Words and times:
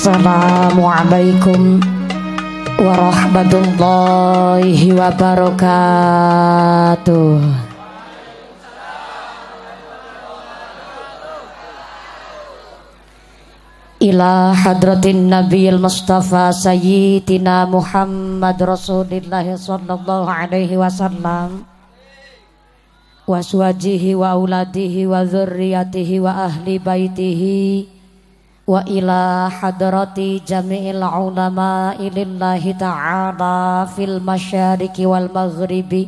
Assalamualaikum 0.00 1.76
warahmatullahi 2.80 4.96
wabarakatuh. 4.96 5.60
Ila 14.00 14.56
hadratin 14.56 15.28
Nabiil 15.28 15.76
Mustafa 15.76 16.48
Sayyidina 16.56 17.68
Muhammad 17.68 18.56
Rasulullah 18.56 19.44
sallallahu 19.44 20.24
alaihi 20.24 20.80
wasallam. 20.80 21.68
Wa 23.28 23.44
suwajihi 23.44 24.16
wa 24.16 24.32
auladihi 24.32 25.04
wa 25.04 25.28
dzurriyyatihi 25.28 26.24
wa 26.24 26.48
ahli 26.48 26.80
baitihi 26.80 27.99
wa 28.70 28.86
ila 28.86 29.50
hadrati 29.50 30.46
jami'il 30.46 31.02
ulama 31.02 31.98
ilillahi 31.98 32.78
ta'ala 32.78 33.82
fil 33.90 34.22
masyariki 34.22 35.02
wal 35.10 35.26
maghribi. 35.26 36.06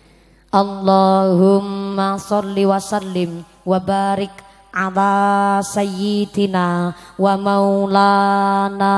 Allahumma 0.49 2.17
salli 2.17 2.65
wa 2.65 2.81
sallim 2.81 3.45
wa 3.69 3.77
barik 3.77 4.33
ala 4.73 5.61
sayyidina 5.61 6.97
wa 7.21 7.37
maulana 7.37 8.97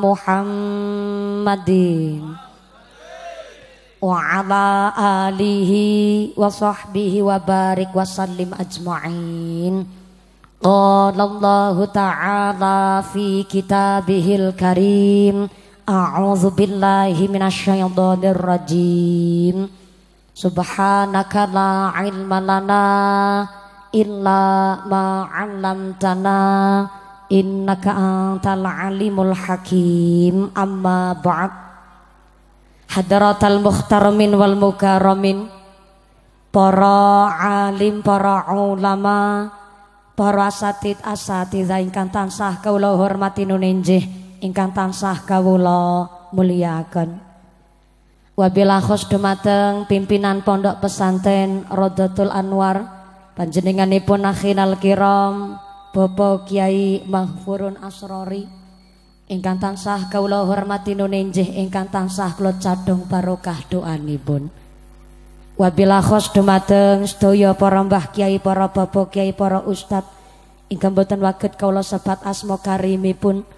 Muhammadin. 0.00 1.20
Wa 4.00 4.40
ala 4.40 4.96
alihi 5.28 6.32
wa 6.32 6.48
sahbihi 6.48 7.20
wa 7.20 7.44
barik 7.44 7.92
wa 7.92 8.08
sallim 8.08 8.56
ajma'in. 8.56 9.84
Qala 10.64 11.22
Allah 11.28 11.76
ta'ala 11.92 13.04
fi 13.04 13.44
kitabihil 13.44 14.56
karim. 14.56 15.44
A'udzu 15.84 16.56
billahi 16.56 17.28
minasyaitonir 17.28 18.40
rajim 18.40 19.68
Subhanaka 20.36 21.48
la 21.48 21.96
ilma 22.04 22.44
lana 22.44 22.84
illa 23.88 24.44
ma 24.84 25.24
'allamtana 25.32 26.40
innaka 27.32 27.96
antal 27.96 28.68
alimul 28.68 29.32
hakim. 29.32 30.52
Amma 30.52 31.16
ba'd. 31.16 31.52
Hadratal 32.92 33.64
mukhtaramin 33.64 34.36
wal 34.36 34.60
mukarramin 34.60 35.48
para 36.52 37.32
alim 37.72 38.04
para 38.04 38.52
ulama 38.52 39.48
para 40.12 40.52
asatid 40.52 41.00
asatidzah 41.00 41.80
ingkang 41.80 42.12
tansah 42.12 42.60
kawula 42.60 42.92
hormati 42.92 43.44
nunenjih 43.44 44.00
ingkang 44.40 44.72
tansah 44.72 45.20
kawula 45.28 46.08
muliakan 46.32 47.25
Wabila 48.36 48.84
khos 48.84 49.08
dumateng 49.08 49.88
pimpinan 49.88 50.44
pondok 50.44 50.84
pesantren 50.84 51.64
Rodatul 51.72 52.28
Anwar 52.28 52.84
panjenenganipun 53.32 54.28
akhinal 54.28 54.76
kiram 54.76 55.56
Bapak 55.96 56.44
Kiai 56.44 57.00
Mahfurun 57.08 57.80
Asrori. 57.80 58.44
Ingkang 59.32 59.56
tansah 59.56 60.12
kawula 60.12 60.44
hormati 60.44 60.92
nunenjih 60.92 61.48
ingkang 61.48 61.88
tansah 61.88 62.36
kula 62.36 62.60
cadhong 62.60 63.08
barokah 63.08 63.56
doanipun. 63.72 64.52
Wabila 65.56 66.04
khos 66.04 66.28
dumateng 66.36 67.08
sedaya 67.08 67.56
para 67.56 67.80
mbah 67.80 68.12
kiai 68.12 68.36
para 68.36 68.68
bapak 68.68 69.16
kiai 69.16 69.32
para 69.32 69.64
ustad 69.64 70.04
ingkang 70.68 70.92
boten 70.92 71.24
waget 71.24 71.56
kawula 71.56 71.80
sebat 71.80 72.20
asma 72.20 72.60
karimipun 72.60 73.48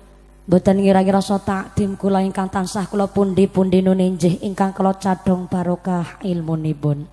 Boten 0.49 0.81
ngira-ngira 0.81 1.21
so 1.21 1.37
takdim 1.45 2.01
kula 2.01 2.25
ingkang 2.25 2.49
tansah 2.49 2.89
kula 2.89 3.13
pundi-pundi 3.13 3.85
nunenjih 3.85 4.41
ingkang 4.41 4.73
kula 4.73 4.97
cadhong 4.97 5.45
barokah 5.45 6.25
ilmunipun. 6.25 7.05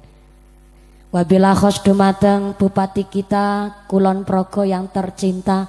Wabila 1.11 1.51
khos 1.51 1.83
dumateng 1.83 2.55
bupati 2.55 3.11
kita 3.11 3.75
Kulon 3.91 4.23
Progo 4.23 4.63
yang 4.63 4.87
tercinta 4.87 5.67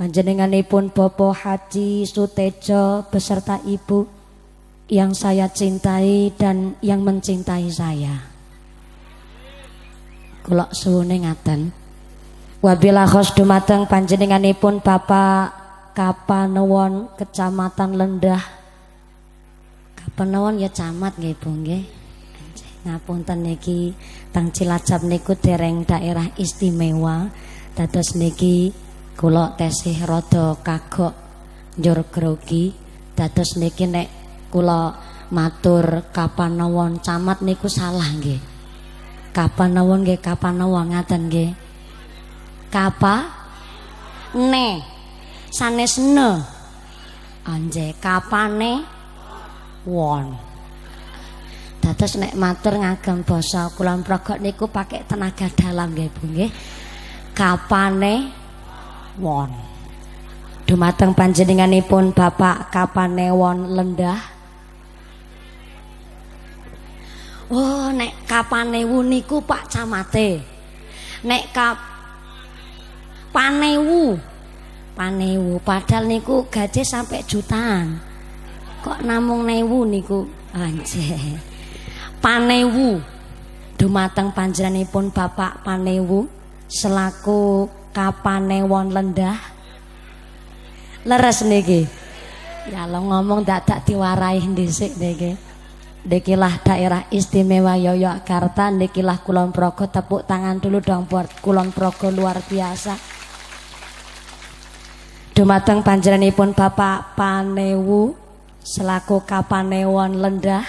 panjenenganipun 0.00 0.96
Bopo 0.96 1.36
Haji 1.36 2.08
Sutejo 2.08 3.04
beserta 3.12 3.60
ibu 3.68 4.08
yang 4.88 5.12
saya 5.12 5.52
cintai 5.52 6.32
dan 6.40 6.72
yang 6.80 7.04
mencintai 7.04 7.68
saya. 7.68 8.32
Kula 10.40 10.72
suwune 10.72 11.20
ngaten. 11.20 11.68
Wabila 12.64 13.04
khos 13.04 13.36
dumateng 13.36 13.84
panjenenganipun 13.84 14.80
Bapak 14.80 15.63
Kapanewon 15.94 17.06
Kecamatan 17.14 17.94
Lendah? 17.94 18.42
Kapanewon 19.94 20.58
ya 20.58 20.66
camat 20.66 21.14
nggih 21.14 21.38
Bu 21.38 21.54
nggih. 21.54 21.86
Ngapunten 22.82 23.46
niki 23.46 23.94
tang 24.34 24.50
Cilacap 24.50 25.06
niku 25.06 25.38
dereng 25.38 25.86
daerah 25.86 26.34
istimewa. 26.34 27.30
Dados 27.78 28.18
niki 28.18 28.74
kula 29.14 29.54
tesih 29.54 30.02
rada 30.02 30.58
kagok 30.66 31.14
njur 31.78 32.02
grogi. 32.10 32.74
Dados 33.14 33.54
niki 33.54 33.86
nek 33.86 34.10
kula 34.50 34.98
matur 35.30 36.10
Kapanewon 36.10 36.98
camat 37.06 37.38
niku 37.38 37.70
salah 37.70 38.10
nggih. 38.18 38.42
Kapanewon 39.30 40.02
nggih 40.02 40.18
Kapanewon 40.18 40.90
ngaten 40.90 41.30
nggih. 41.30 41.54
Kapa? 42.74 43.30
Ne 44.34 44.93
sanesne 45.54 46.42
anje 47.46 47.94
kapane 48.02 48.82
won. 49.86 50.34
Dados 51.78 52.18
nek 52.18 52.34
matur 52.34 52.74
ngagem 52.82 53.22
basa 53.22 53.70
kulon 53.70 54.02
progo 54.02 54.34
niku 54.42 54.66
pakai 54.66 55.06
tenaga 55.06 55.46
dalam 55.54 55.94
nggih 55.94 56.10
Bu 56.10 56.24
nggih. 56.26 56.50
Kapane 57.38 58.14
won. 59.22 59.50
Dumateng 60.64 61.12
panjenenganipun 61.12 62.16
Bapak 62.16 62.72
Kapanewon 62.72 63.76
Lendah? 63.76 64.16
Oh 67.52 67.92
nek 67.92 68.24
Kapanewu 68.24 69.04
niku 69.04 69.44
Pak 69.44 69.68
Camate. 69.70 70.40
Nek 71.22 71.52
kap 71.52 71.76
Panewu 73.28 74.33
Panewu 74.94 75.58
padahal 75.58 76.06
niku 76.06 76.46
gaji 76.46 76.86
sampai 76.86 77.26
jutaan. 77.26 77.98
Kok 78.86 79.02
namung 79.02 79.42
newu 79.42 79.82
niku? 79.82 80.22
Anje 80.54 81.34
Panewu 82.22 83.02
dumateng 83.74 84.30
panjenenganipun 84.30 85.10
Bapak 85.10 85.66
Panewu 85.66 86.30
selaku 86.70 87.66
Kapanewon 87.90 88.94
Lendah. 88.94 89.34
Leres 91.02 91.42
niki. 91.42 91.90
Ya 92.70 92.86
lo 92.86 93.02
ngomong 93.02 93.42
dadak 93.42 93.82
diwarai 93.82 94.46
dhisik 94.54 94.94
niki. 94.94 95.34
Nikilah 96.04 96.60
daerah 96.62 97.02
istimewa 97.08 97.80
Yogyakarta 97.80 98.68
Nikilah 98.68 99.24
Kulon 99.24 99.56
Progo 99.56 99.88
Tepuk 99.88 100.28
tangan 100.28 100.60
dulu 100.60 100.84
dong 100.84 101.08
buat 101.08 101.32
Kulon 101.40 101.72
Progo 101.72 102.12
luar 102.12 102.44
biasa 102.44 103.13
Dumateng 105.34 105.82
panjenenganipun 105.82 106.54
Bapak 106.54 107.18
Panewu 107.18 108.14
Selaku 108.62 109.26
Kapanewon 109.26 110.22
Lendah. 110.22 110.62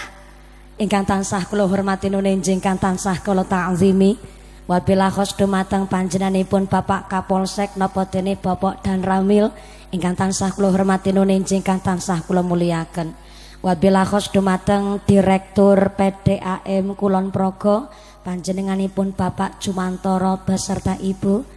Ingkang 0.82 1.06
tansah 1.06 1.46
kula 1.46 1.70
hormati 1.70 2.10
nunenjing 2.10 2.58
ingkang 2.58 2.82
tansah 2.82 3.22
kula 3.22 3.46
ta'zimi. 3.46 4.18
Wabilah 4.66 5.14
khos 5.14 5.38
dumateng 5.38 5.86
panjenenganipun 5.86 6.66
Bapak 6.66 7.06
Kapolsek 7.14 7.78
napa 7.78 8.10
dene 8.10 8.42
Bapak 8.42 8.82
dan 8.82 9.06
Ramil. 9.06 9.54
Ingkang 9.94 10.18
tansah 10.18 10.50
kula 10.50 10.74
hormati 10.74 11.14
nunin 11.14 11.46
ingkang 11.46 11.86
tansah 11.86 12.26
kula 12.26 12.42
muliaken. 12.42 13.14
Wabila 13.62 14.02
khos 14.02 14.34
dumateng 14.34 14.98
direktur 15.06 15.94
PDAM 15.94 16.98
Kulon 16.98 17.30
Progo 17.30 17.94
panjenenganipun 18.26 19.14
Bapak 19.14 19.62
Cumantoro 19.62 20.42
beserta 20.42 20.98
Ibu. 20.98 21.54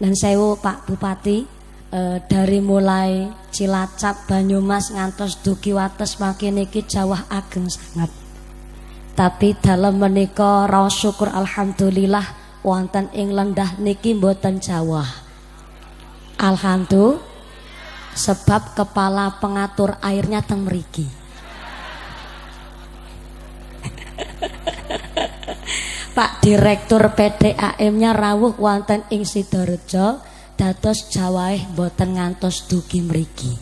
Dan 0.00 0.16
sewu 0.16 0.56
Pak 0.56 0.88
Bupati 0.88 1.55
e, 1.96 2.20
dari 2.28 2.60
mulai 2.60 3.32
Cilacap 3.48 4.28
Banyumas 4.28 4.92
ngantos 4.92 5.40
dugi 5.40 5.72
wates 5.72 6.20
makin 6.20 6.60
iki 6.60 6.84
jawah 6.84 7.24
ageng 7.32 7.72
sangat. 7.72 8.12
Tapi 9.16 9.56
dalam 9.56 9.96
menika 9.96 10.68
raos 10.68 10.92
syukur 10.92 11.32
alhamdulillah 11.32 12.36
wonten 12.60 13.08
ing 13.16 13.32
lendah 13.32 13.80
niki 13.80 14.12
mboten 14.12 14.60
jawah. 14.60 15.08
Alhamdulillah. 16.36 17.32
Sebab 18.16 18.72
kepala 18.72 19.36
pengatur 19.44 20.00
airnya 20.00 20.40
teng 20.40 20.64
meriki 20.64 21.04
Pak 26.16 26.40
Direktur 26.40 27.12
PDAM-nya 27.12 28.16
rawuh 28.16 28.56
wonten 28.56 29.04
ing 29.12 29.28
Sidorejo 29.28 30.24
dados 30.56 31.12
jawaih 31.12 31.68
boten 31.76 32.16
ngantos 32.16 32.64
dugi 32.66 33.04
mriki. 33.04 33.54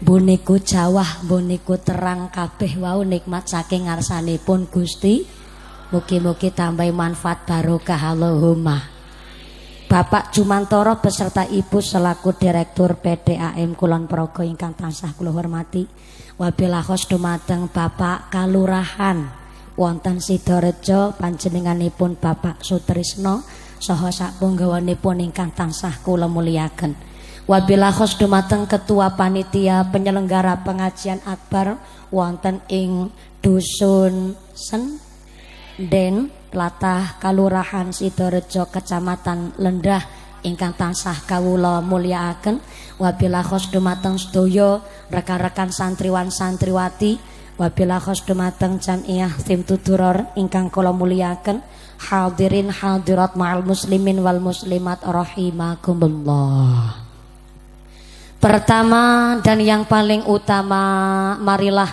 Buniku 0.00 0.60
jawah 0.60 1.24
buniku 1.24 1.80
terang 1.80 2.28
kabeh 2.32 2.76
wau 2.80 3.04
nikmat 3.04 3.48
saking 3.48 3.88
ngarsanipun 3.88 4.68
Gusti. 4.68 5.24
Mugi-mugi 5.92 6.50
tambah 6.50 6.90
manfaat 6.90 7.46
barokah 7.46 8.12
Allahumma. 8.12 8.96
Bapak 9.86 10.34
Jumantoro 10.34 10.98
beserta 10.98 11.46
Ibu 11.46 11.78
selaku 11.78 12.34
Direktur 12.34 12.98
PDAM 12.98 13.78
Kulon 13.78 14.10
Progo 14.10 14.42
ingkang 14.42 14.74
tansah 14.74 15.14
kula 15.14 15.30
hormati. 15.30 15.86
Wabilahos 16.36 17.06
dumateng 17.06 17.70
Bapak 17.70 18.34
Kalurahan 18.34 19.30
wonten 19.78 20.18
Sidorejo 20.18 21.14
panjenenganipun 21.14 22.18
Bapak 22.18 22.66
Sutrisno 22.66 23.46
saha 23.80 24.10
sakpunggawanipun 24.12 25.24
ingkang 25.24 25.52
tansah 25.52 26.00
kula 26.04 26.26
muliaken. 26.26 26.96
Wabilahos 27.46 28.18
dumateng 28.18 28.66
Ketua 28.66 29.14
Panitia 29.14 29.86
Penyelenggara 29.94 30.66
Pengajian 30.66 31.22
Akbar 31.22 31.78
wonten 32.10 32.58
ing 32.66 33.14
Dusun 33.38 34.34
Sen 34.50 34.98
Den 35.78 36.34
Latah 36.50 37.22
Kalurahan 37.22 37.94
Sidorejo 37.94 38.66
Kecamatan 38.66 39.54
Lendah 39.62 40.02
ingkang 40.46 40.74
tansah 40.78 41.26
kawula 41.26 41.82
mulyakaken 41.82 42.62
wabila 43.02 43.42
khos 43.42 43.70
dumateng 43.74 44.14
sedaya 44.14 44.78
rekan-rekan 45.10 45.74
santriwan 45.74 46.30
santriwati 46.30 47.18
wabila 47.58 47.98
khos 47.98 48.22
dumateng 48.22 48.78
jamiah 48.78 49.34
tim 49.42 49.66
tuduror 49.66 50.30
ingkang 50.38 50.70
kula 50.70 50.94
mulyakaken 50.94 51.66
hadirin 52.00 52.68
hadirat 52.70 53.34
ma'al 53.34 53.64
muslimin 53.64 54.20
wal 54.20 54.40
muslimat 54.40 55.00
rahimakumullah. 55.04 57.02
Pertama 58.36 59.36
dan 59.40 59.58
yang 59.64 59.88
paling 59.88 60.22
utama 60.28 61.34
marilah 61.40 61.88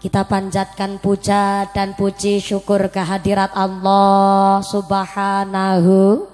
kita 0.00 0.24
panjatkan 0.24 0.96
puja 0.96 1.68
dan 1.76 1.92
puji 1.92 2.40
syukur 2.40 2.88
kehadirat 2.88 3.52
Allah 3.52 4.64
Subhanahu 4.64 6.24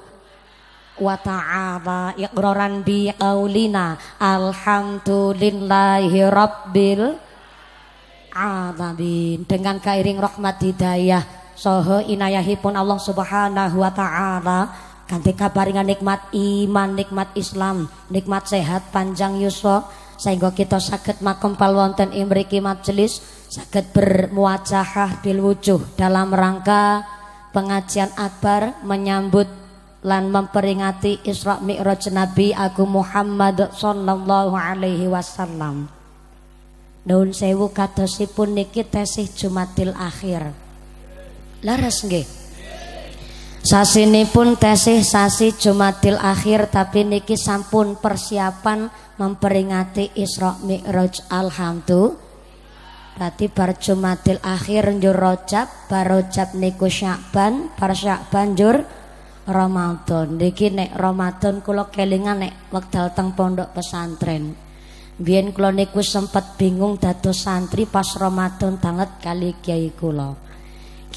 wa 1.03 1.17
ta'ala. 1.19 2.15
Iqraran 2.15 2.87
bi 2.87 3.11
qaulina 3.15 3.99
alhamdulillahi 4.23 6.19
rabbil 6.31 7.19
alamin. 8.35 9.43
Dengan 9.49 9.83
kairing 9.83 10.23
rahmat 10.23 10.63
hidayah 10.63 11.36
soho 11.57 12.05
inayahipun 12.05 12.77
Allah 12.77 13.01
Subhanahu 13.01 13.81
wa 13.81 13.91
taala 13.91 14.71
ganti 15.09 15.33
kabaringan 15.33 15.89
nikmat 15.89 16.21
iman 16.37 16.93
nikmat 16.93 17.33
Islam 17.33 17.89
nikmat 18.13 18.47
sehat 18.47 18.93
panjang 18.93 19.41
yuswa 19.41 19.89
sehingga 20.21 20.53
kita 20.53 20.81
sakit 20.81 21.25
makom 21.25 21.57
wonten 21.57 22.13
imriki 22.13 22.61
majelis 22.61 23.21
sakit 23.49 23.97
bermuajahah 23.97 25.25
bil 25.25 25.41
wujuh 25.41 25.81
dalam 25.97 26.33
rangka 26.33 27.05
pengajian 27.57 28.13
akbar 28.21 28.77
menyambut 28.85 29.49
lan 30.07 30.31
memperingati 30.31 31.25
Isra 31.27 31.59
Mi'raj 31.59 32.13
Nabi 32.15 32.55
Agung 32.55 32.95
Muhammad 32.95 33.75
sallallahu 33.75 34.55
alaihi 34.55 35.11
wasallam. 35.11 35.91
Daun 37.03 37.35
sewu 37.35 37.75
kadosipun 37.75 38.55
niki 38.55 38.87
tesih 38.87 39.27
Jumatil 39.31 39.95
akhir. 39.99 40.66
Laras 41.67 42.07
nggih. 42.07 42.23
pun 44.31 44.55
tesih 44.55 45.03
sasi 45.03 45.51
Jumatil 45.51 46.15
akhir 46.15 46.71
tapi 46.71 47.03
niki 47.03 47.35
sampun 47.35 47.99
persiapan 47.99 48.87
memperingati 49.19 50.15
Isra 50.15 50.55
Mi'raj 50.63 51.27
alhamdulillah 51.27 52.23
Berarti 53.17 53.49
bar 53.49 53.81
Jumatil 53.81 54.37
akhir 54.45 54.93
njur 54.93 55.17
Rajab, 55.17 55.89
bar 55.89 56.05
Rajab 56.05 56.53
niku 56.53 56.85
Syakban, 56.85 57.73
bar 57.73 57.97
Syakban 57.97 58.53
njur 58.53 58.85
Ramadan. 59.49 60.37
Niki 60.37 60.69
nek 60.69 60.93
Ramadan 60.93 61.65
kula 61.65 61.89
kelingan 61.89 62.45
nek 62.45 62.69
wekdal 62.69 63.17
teng 63.17 63.33
pondok 63.33 63.73
pesantren. 63.73 64.53
Biyen 65.17 65.57
kula 65.57 65.73
niku 65.73 66.05
sempet 66.05 66.61
bingung 66.61 67.01
dados 67.01 67.41
santri 67.41 67.89
pas 67.89 68.05
Ramadan 68.21 68.77
banget 68.77 69.09
kali 69.19 69.57
kiai 69.65 69.97
kula. 69.97 70.46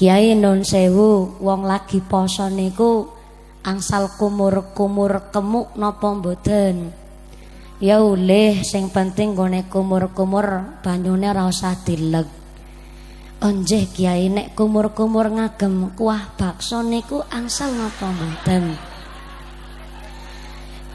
Kiai 0.00 0.32
nun 0.32 0.64
sewu 0.64 1.36
wong 1.44 1.68
lagi 1.68 2.00
poso 2.00 2.48
niku 2.48 3.04
angsal 3.60 4.08
kumur-kumur 4.16 5.28
kemuk 5.28 5.76
napa 5.76 6.16
mboten? 6.16 6.88
Ya 7.84 8.00
ulih 8.00 8.64
sing 8.64 8.88
penting 8.88 9.36
gone 9.36 9.68
kumur-kumur 9.68 10.80
banyune 10.80 11.28
ora 11.28 11.44
usah 11.44 11.76
dileg. 11.84 12.24
Onjeh 13.44 13.92
Kiai 13.92 14.32
nek 14.32 14.56
kumur-kumur 14.56 15.36
ngagem 15.36 15.92
kuah 15.92 16.32
bakso 16.32 16.80
niku 16.80 17.20
angsal 17.28 17.68
napa 17.76 18.08
mboten? 18.08 18.80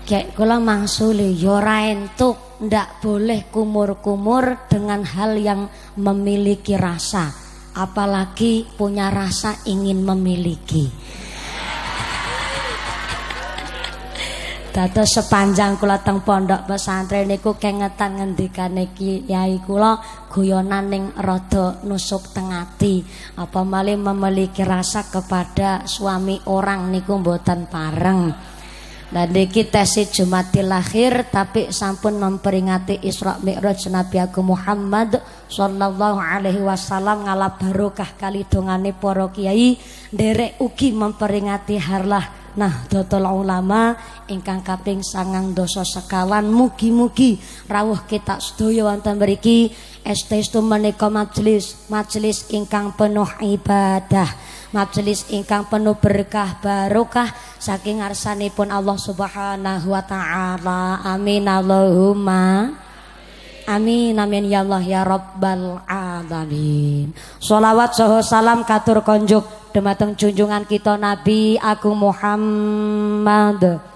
Kayak 0.10 0.34
kula 0.34 0.58
mangsuli 0.58 1.38
ya 1.38 1.62
ora 1.62 1.94
entuk 1.94 2.58
ndak 2.58 3.06
boleh 3.06 3.54
kumur-kumur 3.54 4.66
dengan 4.66 5.06
hal 5.06 5.38
yang 5.38 5.70
memiliki 5.94 6.74
rasa 6.74 7.45
apalagi 7.76 8.64
punya 8.80 9.12
rasa 9.12 9.60
ingin 9.68 10.02
memiliki. 10.02 10.88
Dados 14.76 15.08
sepanjang 15.08 15.80
kula 15.80 16.04
teng 16.04 16.20
pondok 16.20 16.68
pesantren 16.68 17.32
niku 17.32 17.56
kengetan 17.56 18.20
ngendikane 18.20 18.92
kiai 18.92 19.64
kula 19.64 20.04
guyonan 20.28 20.92
ning 20.92 21.04
rada 21.16 21.80
nusuk 21.88 22.36
teng 22.36 22.52
ati. 22.52 23.00
Apa 23.40 23.64
malih 23.64 23.96
memiliki 23.96 24.68
rasa 24.68 25.08
kepada 25.08 25.88
suami 25.88 26.44
orang 26.52 26.92
niku 26.92 27.16
mboten 27.16 27.72
pareng. 27.72 28.55
Dan 29.06 29.38
niki 29.38 29.70
tesi 29.70 30.10
Jumatil 30.10 30.66
lahir 30.66 31.30
tapi 31.30 31.70
sampun 31.70 32.18
memperingati 32.18 33.06
Isra 33.06 33.38
Mi'raj 33.38 33.86
Nabi 33.94 34.18
Agung 34.18 34.50
Muhammad 34.50 35.22
sallallahu 35.46 36.18
alaihi 36.18 36.66
wasallam 36.66 37.30
ngalap 37.30 37.62
barokah 37.62 38.18
kali 38.18 38.50
dongane 38.50 38.98
para 38.98 39.30
kiai. 39.30 39.78
Derek 40.10 40.58
ugi 40.58 40.90
memperingati 40.90 41.78
harlah 41.78 42.46
Nah, 42.56 42.88
dotol 42.88 43.28
ulama 43.28 44.00
ingkang 44.32 44.64
kaping 44.64 45.04
sangang 45.04 45.52
dosa 45.52 45.84
sekawan. 45.84 46.48
Mugi-mugi 46.48 47.36
rawuh 47.68 48.08
kita 48.08 48.40
sedaya 48.40 48.88
wonten 48.88 49.20
mriki. 49.20 49.76
Estestu 50.08 50.64
menika 50.64 51.12
majelis 51.12 51.76
majelis 51.92 52.48
ingkang 52.56 52.96
penuh 52.96 53.28
ibadah 53.44 54.30
majelis 54.76 55.24
ingkang 55.32 55.72
penuh 55.72 55.96
berkah 55.96 56.60
barokah 56.60 57.32
saking 57.56 58.04
ngarsanipun 58.04 58.68
Allah 58.68 59.00
Subhanahu 59.00 59.88
wa 59.96 60.04
taala. 60.04 61.00
Amin 61.08 61.48
Allahumma. 61.48 62.76
Amin 63.66 64.14
amin 64.20 64.52
ya 64.52 64.62
Allah 64.62 64.84
ya 64.84 65.02
Rabbal 65.08 65.82
alamin. 65.88 67.16
Salawat 67.40 67.96
saha 67.96 68.20
salam 68.20 68.68
katur 68.68 69.00
konjuk. 69.02 69.48
Dumateng 69.72 70.16
junjungan 70.16 70.68
kita 70.68 71.00
Nabi 71.00 71.60
Agung 71.60 72.00
Muhammad 72.00 73.95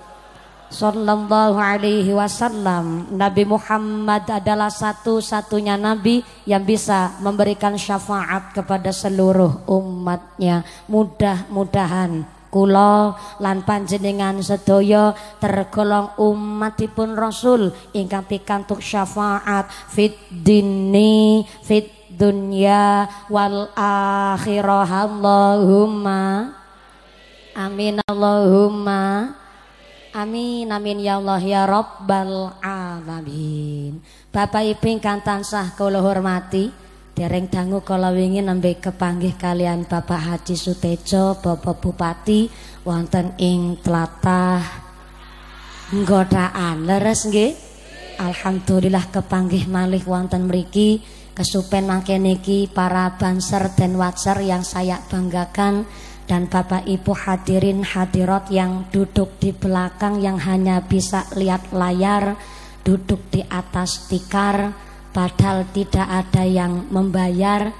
Sallallahu 0.70 1.58
alaihi 1.58 2.14
wasallam. 2.14 3.10
Nabi 3.10 3.42
Muhammad 3.42 4.30
adalah 4.30 4.70
satu-satunya 4.70 5.82
Nabi 5.82 6.22
yang 6.46 6.62
bisa 6.62 7.18
memberikan 7.26 7.74
syafaat 7.74 8.54
kepada 8.54 8.94
seluruh 8.94 9.66
umatnya. 9.66 10.62
Mudah-mudahan 10.86 12.22
kula 12.54 13.18
lan 13.42 13.66
panjenengan 13.66 14.42
sedaya 14.46 15.14
tergolong 15.42 16.14
umatipun 16.18 17.14
Rasul 17.14 17.74
ingkang 17.94 18.26
pikantuk 18.26 18.82
syafaat 18.82 19.70
fit 19.90 20.18
dini 20.30 21.46
fit 21.66 21.90
dunya 22.14 23.10
wal 23.26 23.74
akhirah. 23.74 25.10
Allahumma 25.10 26.54
amin. 27.58 28.02
Allahumma 28.06 29.34
amin 30.14 30.70
amin 30.70 30.98
ya 31.02 31.18
Allah 31.22 31.42
ya 31.42 31.64
rabbal 31.66 32.58
alamin 32.62 34.02
Bapak 34.30 34.62
Ibu 34.66 34.86
ingkang 35.00 35.22
tansah 35.26 35.74
kula 35.74 36.02
hormati 36.02 36.90
Dereng 37.20 37.52
dangu 37.52 37.84
kala 37.84 38.16
wingi 38.16 38.40
nembe 38.40 38.80
kepanggih 38.80 39.36
kalian 39.36 39.84
Bapak 39.84 40.24
Haji 40.24 40.56
Sutejo, 40.56 41.36
Bapak 41.44 41.84
Bupati 41.84 42.48
wonten 42.88 43.36
ing 43.36 43.76
tlatah 43.84 44.64
Nggodaan. 45.92 46.88
Leres 46.88 47.28
nggih? 47.28 47.52
Alhamdulillah 48.24 49.12
kepanggih 49.12 49.68
malih 49.68 50.00
wonten 50.08 50.48
mriki 50.48 51.04
kesupen 51.36 51.92
mangke 51.92 52.16
niki 52.16 52.72
para 52.72 53.20
banser 53.20 53.68
dan 53.76 54.00
watser 54.00 54.40
yang 54.40 54.64
saya 54.64 55.04
banggakan 55.12 55.84
dan 56.30 56.46
Bapak 56.46 56.86
Ibu 56.86 57.18
hadirin 57.26 57.82
hadirat 57.82 58.54
yang 58.54 58.86
duduk 58.94 59.42
di 59.42 59.50
belakang 59.50 60.22
yang 60.22 60.38
hanya 60.38 60.78
bisa 60.78 61.26
lihat 61.34 61.74
layar, 61.74 62.38
duduk 62.86 63.34
di 63.34 63.42
atas 63.50 64.06
tikar 64.06 64.70
padahal 65.10 65.66
tidak 65.74 66.06
ada 66.06 66.46
yang 66.46 66.86
membayar. 66.94 67.74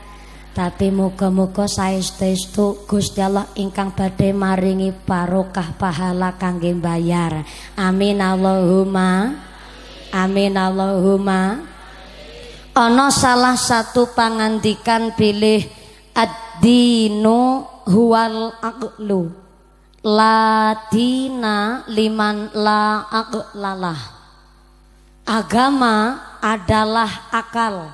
Tapi 0.50 0.90
muga-muga 0.90 1.70
saestu 1.70 2.84
Gusti 2.90 3.22
Allah 3.22 3.46
ingkang 3.54 3.94
badhe 3.94 4.34
maringi 4.34 4.92
barokah 4.92 5.78
pahala 5.78 6.36
kangge 6.36 6.74
bayar 6.74 7.46
amin 7.78 8.18
Allahumma. 8.18 9.40
Amin 10.10 10.58
Allahumma. 10.58 11.62
Ana 12.74 13.14
salah 13.14 13.54
satu 13.54 14.10
pangandikan 14.18 15.14
pilih 15.14 15.62
ad-dinu 16.18 17.79
huwal 17.90 18.54
aqlu 18.62 19.34
la 20.06 20.72
dina 20.94 21.84
liman 21.90 22.54
la 22.54 23.10
aqlalah 23.10 24.20
Agama 25.30 26.18
adalah 26.42 27.30
akal. 27.30 27.94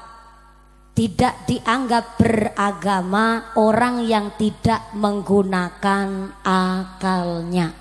Tidak 0.96 1.44
dianggap 1.44 2.16
beragama 2.16 3.52
orang 3.60 4.08
yang 4.08 4.40
tidak 4.40 4.96
menggunakan 4.96 6.32
akalnya. 6.48 7.76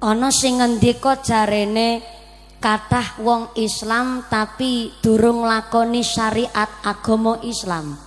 Ono 0.00 0.28
sing 0.32 0.64
ngendika 0.64 1.20
jarene 1.20 2.00
kathah 2.56 3.20
wong 3.20 3.52
Islam 3.60 4.24
tapi 4.32 4.96
durung 5.04 5.44
lakoni 5.44 6.00
syariat 6.00 6.72
agama 6.80 7.36
Islam. 7.44 8.00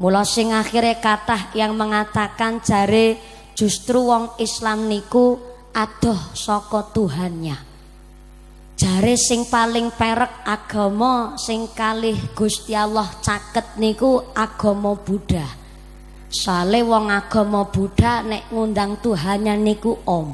Mula 0.00 0.24
sing 0.24 0.54
akhirnya 0.56 0.96
kathah 1.02 1.52
yang 1.52 1.76
mengatakan 1.76 2.64
jare 2.64 3.20
justru 3.52 4.08
wong 4.08 4.40
Islam 4.40 4.88
niku 4.88 5.36
adoh 5.76 6.32
saka 6.32 6.88
Tuhannya. 6.92 7.56
Jare 8.76 9.14
sing 9.14 9.46
paling 9.46 9.94
perek 9.94 10.42
agama 10.42 11.36
sing 11.38 11.70
kalih 11.70 12.18
Gusti 12.34 12.72
Allah 12.74 13.06
caket 13.20 13.78
niku 13.78 14.32
agama 14.34 14.96
Buddha. 14.96 15.46
Sale 16.32 16.80
wong 16.80 17.12
agama 17.12 17.68
Buddha 17.68 18.24
nek 18.24 18.48
ngundang 18.50 18.98
Tuhannya 18.98 19.54
niku 19.60 19.92
Om. 20.02 20.28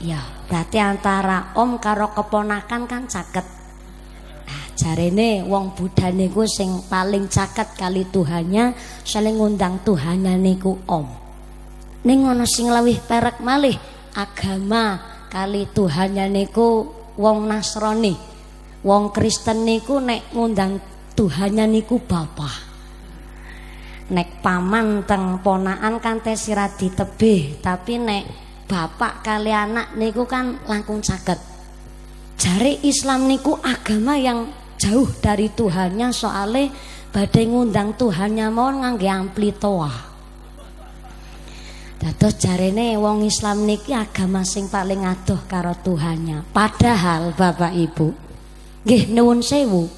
Ya, 0.00 0.20
berarti 0.48 0.80
antara 0.80 1.52
Om 1.54 1.78
karo 1.78 2.10
keponakan 2.16 2.88
kan 2.88 3.04
caket. 3.04 3.55
Jarene 4.76 5.40
wong 5.42 5.72
Buddha 5.72 6.12
niku 6.12 6.44
sing 6.44 6.84
paling 6.86 7.32
caket 7.32 7.72
kali 7.74 8.04
Tuhannya, 8.12 8.76
saling 9.02 9.40
ngundang 9.40 9.80
Tuhannya 9.82 10.36
niku 10.36 10.76
Om. 10.84 11.06
Ning 12.04 12.28
ana 12.28 12.44
sing 12.44 12.68
lebih 12.68 13.00
perek 13.08 13.40
malih 13.40 13.74
agama 14.12 15.00
kali 15.32 15.64
Tuhannya 15.72 16.28
niku 16.28 16.92
wong 17.16 17.48
Nasrani. 17.48 18.14
Wong 18.84 19.10
Kristen 19.10 19.64
niku 19.64 19.98
nek 19.98 20.30
ngundang 20.36 20.78
Tuhannya 21.16 21.64
niku 21.66 21.96
Bapak 22.04 22.66
nek 24.06 24.38
paman 24.38 25.02
teng 25.02 25.42
ponaan 25.42 25.98
kan 25.98 26.22
teh 26.22 26.38
sirat 26.38 26.78
ditebih 26.78 27.58
tapi 27.58 27.98
nek 27.98 28.24
bapak 28.70 29.26
kali 29.26 29.50
anak 29.50 29.98
niku 29.98 30.22
kan 30.30 30.62
langkung 30.70 31.02
caket 31.02 31.42
jari 32.38 32.78
Islam 32.86 33.26
niku 33.26 33.58
agama 33.58 34.14
yang 34.14 34.46
jauh 34.86 35.10
dari 35.18 35.50
Tuhannya 35.50 36.14
soale 36.14 36.70
badai 37.10 37.50
ngundang 37.50 37.98
Tuhannya 37.98 38.46
mau 38.54 38.70
ngangge 38.70 39.10
ampli 39.10 39.50
toah 39.50 40.06
Dados 41.96 42.36
jarene 42.38 42.94
wong 43.00 43.24
Islam 43.24 43.64
niki 43.66 43.90
agama 43.90 44.44
sing 44.44 44.68
paling 44.68 45.08
adoh 45.08 45.40
karo 45.48 45.72
Tuhannya. 45.80 46.44
Padahal 46.52 47.32
Bapak 47.32 47.72
Ibu, 47.72 48.12
nggih 48.84 49.16
nuwun 49.16 49.40
sewu. 49.40 49.88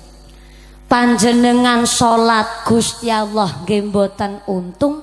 Panjenengan 0.86 1.84
salat 1.84 2.64
Gusti 2.64 3.10
Allah 3.10 3.66
nggih 3.66 3.90
mboten 3.90 4.46
untung. 4.46 5.02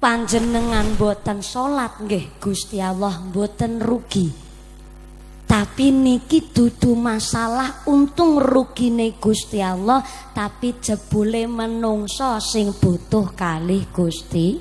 Panjenengan 0.00 0.96
mboten 0.96 1.44
salat 1.44 2.00
nggih 2.00 2.40
Gusti 2.40 2.80
Allah 2.80 3.20
mboten 3.20 3.78
rugi. 3.78 4.43
Tapi 5.44 5.92
niki 5.92 6.50
dudu 6.50 6.96
masalah 6.96 7.84
untung 7.86 8.40
rugine 8.40 9.14
Gusti 9.20 9.60
Allah, 9.60 10.00
tapi 10.32 10.80
jebule 10.80 11.44
menungso 11.44 12.40
sing 12.40 12.72
butuh 12.72 13.36
kalih 13.36 13.84
Gusti 13.92 14.56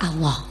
Allah. 0.00 0.46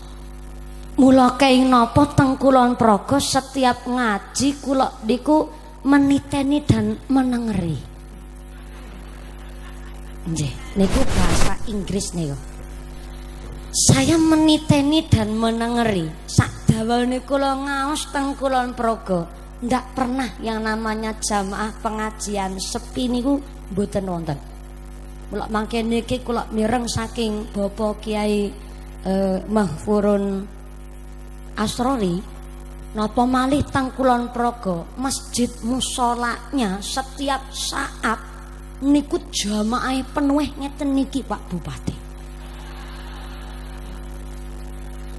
Mula 1.00 1.39
kei 1.39 1.63
napa 1.63 2.12
teng 2.12 2.36
kulon 2.36 2.75
praga 2.75 3.24
setiap 3.24 3.88
ngaji 3.88 4.60
kula 4.60 5.00
diku 5.08 5.48
meniteni 5.88 6.60
dan 6.67 7.00
menengeri. 7.08 7.79
Nggih, 10.27 10.53
niku 10.75 11.00
bahasa 11.15 11.55
Inggris 11.72 12.12
niku. 12.12 12.36
Saya 13.72 14.19
meniteni 14.19 15.08
dan 15.08 15.31
menengeri. 15.39 16.12
Sak 16.27 16.58
dawane 16.69 17.25
kula 17.25 17.57
ngaos 17.65 18.13
teng 18.13 18.38
kulon 18.38 18.77
praga, 18.77 19.25
ndak 19.65 19.97
pernah 19.97 20.29
yang 20.38 20.61
namanya 20.61 21.17
jamaah 21.17 21.73
pengajian 21.81 22.61
sepi 22.61 23.09
niku 23.09 23.41
mboten 23.73 24.05
wonten. 24.05 24.38
Mula 25.33 25.49
mangke 25.49 25.81
niki 25.81 26.21
kula 26.21 26.45
mireng 26.53 26.85
saking 26.85 27.49
Bapak 27.49 28.05
Kiai 28.05 28.53
eh, 29.05 29.38
Mahfurun 29.49 30.45
Asrori 31.57 32.21
napa 32.93 33.23
malih 33.25 33.65
tang 33.65 33.89
kulon 33.97 34.29
progo? 34.29 34.93
Masjid 35.01 35.49
musolanya 35.65 36.81
setiap 36.85 37.49
saat 37.49 38.21
niku 38.85 39.17
jamaah 39.33 40.05
penuh 40.05 40.45
ngeten 40.53 40.93
Pak 41.25 41.41
Bupati 41.49 41.99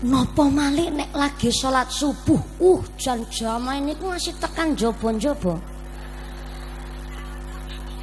Nopo 0.01 0.49
malik 0.49 0.97
nek 0.97 1.13
lagi 1.13 1.53
sholat 1.53 1.93
subuh, 1.93 2.41
uh 2.65 2.81
jan 2.97 3.21
jamaah 3.29 3.77
ini 3.77 3.93
masih 4.01 4.33
tekan 4.41 4.73
jobo-jobo. 4.73 5.61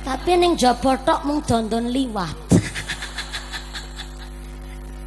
Tapi 0.05 0.31
ning 0.37 0.53
jaba 0.53 0.93
tok 1.01 1.25
mung 1.25 1.41
dondon 1.41 1.89
liwat. 1.89 2.37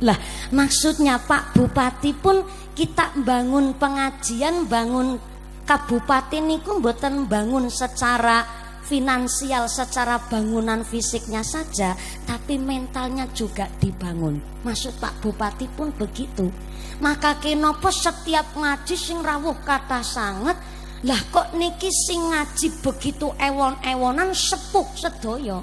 lah, 0.06 0.18
maksudnya 0.50 1.22
Pak 1.22 1.54
Bupati 1.54 2.10
pun 2.10 2.42
kita 2.74 3.14
bangun 3.22 3.78
pengajian, 3.78 4.66
bangun 4.66 5.14
kabupaten 5.62 6.42
niku 6.42 6.82
mboten 6.82 7.30
bangun 7.30 7.70
secara 7.70 8.42
finansial 8.90 9.70
secara 9.70 10.18
bangunan 10.26 10.82
fisiknya 10.82 11.46
saja 11.46 11.94
tapi 12.26 12.58
mentalnya 12.58 13.30
juga 13.30 13.70
dibangun. 13.78 14.42
Maksud 14.66 14.98
Pak 14.98 15.22
Bupati 15.22 15.70
pun 15.70 15.94
begitu. 15.94 16.50
Maka 16.98 17.38
kenopo 17.38 17.94
setiap 17.94 18.58
ngaji 18.58 18.98
sing 18.98 19.22
rawuh 19.22 19.54
kata 19.62 20.02
sangat 20.02 20.58
lah 21.06 21.22
kok 21.30 21.54
niki 21.54 21.88
sing 21.88 22.34
ngaji 22.34 22.82
begitu 22.82 23.30
ewon-ewonan 23.38 24.34
sepuh 24.34 24.84
sedoyo 24.98 25.62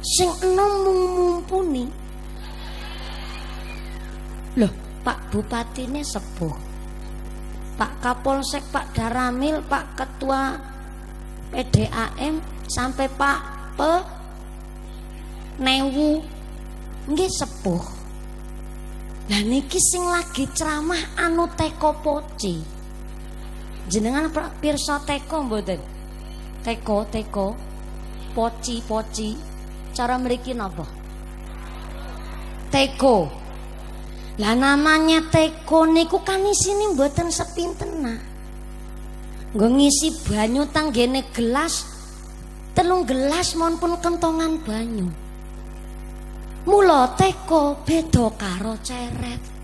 sing 0.00 0.32
enom 0.40 0.72
mumpuni. 0.88 1.84
Loh 4.56 4.72
Pak 5.04 5.30
Bupati 5.30 5.84
ini 5.84 6.00
sepuh 6.00 6.66
Pak 7.76 8.00
Kapolsek, 8.00 8.72
Pak 8.72 8.96
Daramil, 8.96 9.60
Pak 9.60 10.00
Ketua 10.00 10.56
PDAM 11.54 12.42
sampai 12.66 13.06
Pak 13.10 13.38
Pe 13.78 13.92
Newu 15.56 16.20
nggih 17.08 17.32
sepuh. 17.32 17.84
Lah 19.26 19.42
niki 19.42 19.80
sing 19.80 20.04
lagi 20.04 20.44
ceramah 20.52 21.16
anu 21.16 21.48
teko 21.56 21.96
poci. 22.04 22.60
Jenengan 23.88 24.28
pirsa 24.60 25.00
teko 25.00 25.48
mboten? 25.48 25.80
Teko 26.60 27.08
teko 27.08 27.56
poci 28.36 28.84
poci. 28.84 29.32
Cara 29.96 30.20
mriki 30.20 30.52
napa? 30.52 30.84
Teko. 32.68 33.32
Lah 34.36 34.52
namanya 34.52 35.24
teko 35.32 35.88
niku 35.88 36.20
kan 36.20 36.44
isine 36.44 36.92
mboten 36.92 37.32
sepintenah 37.32 38.35
nggo 39.54 39.66
ngisi 39.76 40.08
banyu 40.26 40.66
tanggene 40.74 41.22
gelas 41.30 41.86
telung 42.74 43.06
gelas 43.06 43.54
pun 43.54 43.94
kentongan 44.02 44.58
banyu 44.66 45.06
mula 46.66 47.14
teko 47.14 47.78
beda 47.86 48.26
karo 48.34 48.74
ceret 48.82 49.56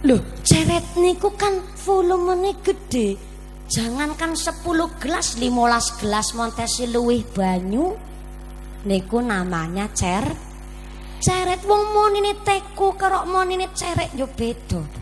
Loh, 0.00 0.16
ceret 0.40 0.96
niku 0.96 1.36
kan 1.36 1.60
volumenya 1.84 2.56
gede. 2.64 3.20
Jangankan 3.68 4.32
10 4.32 4.64
gelas, 4.96 5.36
15 5.36 6.00
gelas 6.00 6.32
montesi 6.32 6.88
luwih 6.88 7.20
banyu. 7.36 8.00
Niku 8.88 9.20
namanya 9.20 9.92
cer. 9.92 10.24
Ceret 11.20 11.60
wong 11.68 11.92
monine 11.92 12.32
teko 12.40 12.96
karo 12.96 13.28
monine 13.28 13.68
ceret 13.76 14.16
yo 14.16 14.24
beda. 14.24 14.99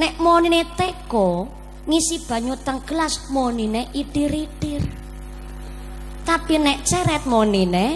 Nek 0.00 0.16
monine 0.16 0.64
teko 0.80 1.44
ngisi 1.84 2.24
banyu 2.24 2.56
teng 2.64 2.80
gelas 2.88 3.28
monine 3.28 3.92
itir-itir. 3.92 4.80
Tapi 6.24 6.56
nek 6.56 6.88
ceret 6.88 7.28
monine 7.28 7.86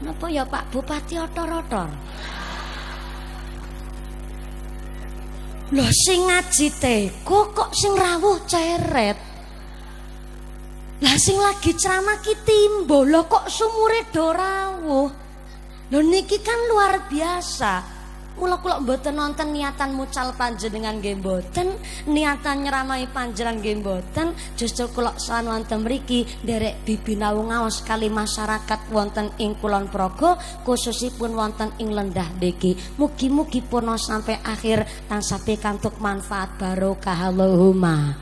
Napa 0.00 0.30
ya 0.30 0.46
Pak 0.46 0.70
Bupati 0.70 1.18
otor-otor? 1.18 1.88
Loh 5.74 5.90
sing 5.90 6.30
ngaji 6.30 6.66
teko 6.78 7.50
kok 7.52 7.74
sing 7.74 7.92
rawuh 7.92 8.40
ceret? 8.46 9.18
Lah 11.02 11.16
sing 11.20 11.36
lagi 11.36 11.76
ceramah 11.76 12.24
ki 12.24 12.40
timbo, 12.46 13.04
lho 13.04 13.28
kok 13.28 13.52
sumure 13.52 14.08
do 14.08 14.32
rawuh. 14.32 15.08
Lho 15.92 16.00
niki 16.00 16.40
kan 16.40 16.56
luar 16.72 17.04
biasa. 17.10 17.95
Mula 18.36 18.60
kula 18.60 18.84
mboten 18.84 19.16
nonton 19.16 19.56
niatan 19.56 19.96
mucal 19.96 20.36
panjenengan 20.36 21.00
nggih 21.00 21.16
mboten, 21.24 21.72
niatan 22.04 22.68
nyeramai 22.68 23.08
panjenengan 23.08 23.64
nggih 23.64 23.80
mboten, 23.80 24.36
justru 24.60 24.92
kula 24.92 25.16
sawan 25.16 25.48
wonten 25.48 25.80
mriki 25.80 26.28
nderek 26.44 26.84
bibinau 26.84 27.40
ngaos 27.48 27.80
kali 27.80 28.12
masyarakat 28.12 28.92
wonten 28.92 29.32
ing 29.40 29.56
Kulon 29.56 29.88
Progo 29.88 30.36
khususipun 30.68 31.32
wonten 31.32 31.72
ing 31.80 31.96
Lendah 31.96 32.28
niki. 32.36 32.76
Mugi-mugi 33.00 33.64
purna 33.64 33.96
sampai 33.96 34.36
akhir 34.44 35.08
tansah 35.08 35.40
pikantuk 35.40 35.96
manfaat 35.96 36.60
barokah 36.60 37.32
Allahumma. 37.32 38.12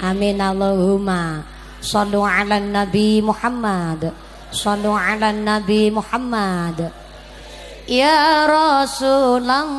Amin 0.00 0.40
Allahumma. 0.40 1.44
Sallu 1.84 2.24
ala 2.24 2.56
Nabi 2.56 3.20
Muhammad. 3.20 4.16
Sallu 4.48 4.96
ala 4.96 5.28
Nabi 5.28 5.92
Muhammad. 5.92 7.01
Ya 7.90 8.46
Rasulullah 8.46 9.74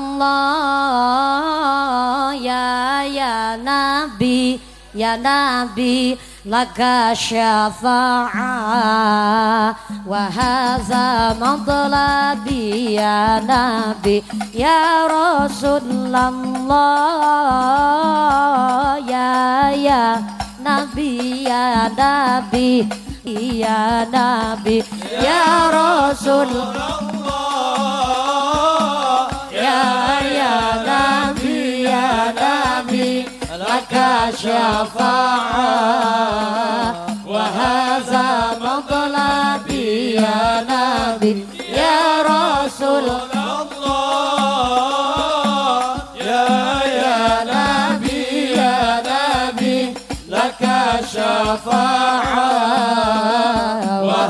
Ya 2.36 3.00
ya 3.08 3.56
Nabi 3.56 4.60
Ya 4.92 5.16
Nabi 5.16 6.20
Laka 6.44 7.16
syafa'a 7.16 8.52
Wa 10.04 10.24
haza 10.28 11.32
Ya 12.92 13.40
Nabi 13.40 14.20
Ya 14.52 15.08
Rasulullah 15.08 16.60
Ya 19.08 19.72
ya 19.72 20.20
Nabi 20.60 21.48
Ya 21.48 21.88
Nabi 21.96 22.84
Ya 23.24 24.04
Nabi 24.12 24.84
Ya 25.24 25.72
Rasulullah 25.72 27.23
ya 30.38 30.56
Nabi 30.88 31.84
ya 31.84 32.10
Nabi 32.42 33.08
laka 33.64 34.32
syafa'a 34.42 35.70
wa 37.34 37.44
hadza 37.58 38.28
matlabi 38.64 40.16
ya 40.16 40.42
Nabi 40.72 41.32
ya 41.80 42.24
Rasul 42.28 43.08
ya 46.28 46.46
ya 47.00 47.20
Nabi 47.54 48.22
ya 48.58 48.78
Nabi 49.10 49.76
laka 50.30 50.80
syafa'a 51.12 52.50
wa 54.08 54.22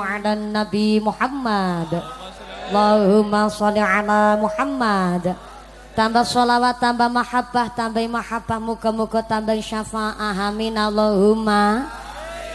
ala 0.00 0.34
Nabi 0.34 1.02
Muhammad. 1.02 1.98
Allahumma 2.68 3.48
salli 3.48 3.80
ala 3.80 4.36
Muhammad. 4.36 5.32
Tambah 5.96 6.22
sholawat 6.22 6.78
tambah 6.78 7.10
mahabbah 7.10 7.74
tambah 7.74 8.04
mahabbah 8.06 8.62
muka-muka 8.62 9.18
tambah 9.24 9.58
syafa'ah 9.58 10.52
amin 10.52 10.78
Allahumma. 10.78 11.90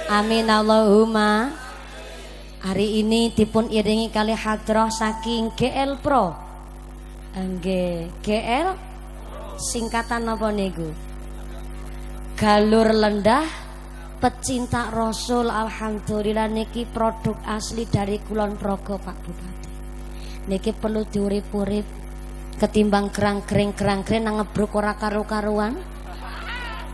Amin 0.07 0.47
Allahumma. 0.47 1.51
Hari 2.63 3.03
ini 3.03 3.35
dipun 3.35 3.67
iringi 3.67 4.07
kali 4.07 4.31
hadroh 4.31 4.87
saking 4.87 5.51
GL 5.59 5.99
Pro. 5.99 6.31
Angge 7.35 8.07
GL 8.23 8.71
singkatan 9.59 10.23
apa 10.29 10.47
niku? 10.53 10.87
Galur 12.39 12.95
lendah 12.95 13.43
pecinta 14.23 14.87
Rasul 14.87 15.51
Alhamdulillah 15.51 16.47
niki 16.47 16.87
produk 16.87 17.35
asli 17.43 17.83
dari 17.83 18.23
Kulon 18.23 18.55
Progo 18.55 18.95
Pak 18.95 19.17
Bupati. 19.19 19.71
Niki 20.47 20.71
perlu 20.71 21.03
diurip-urip 21.03 21.83
ketimbang 22.55 23.11
kerang 23.11 23.43
kerang 23.43 23.75
kering 23.75 24.23
nang 24.23 24.39
ngebruk 24.39 24.79
ora 24.79 24.95
karu-karuan. 24.95 25.75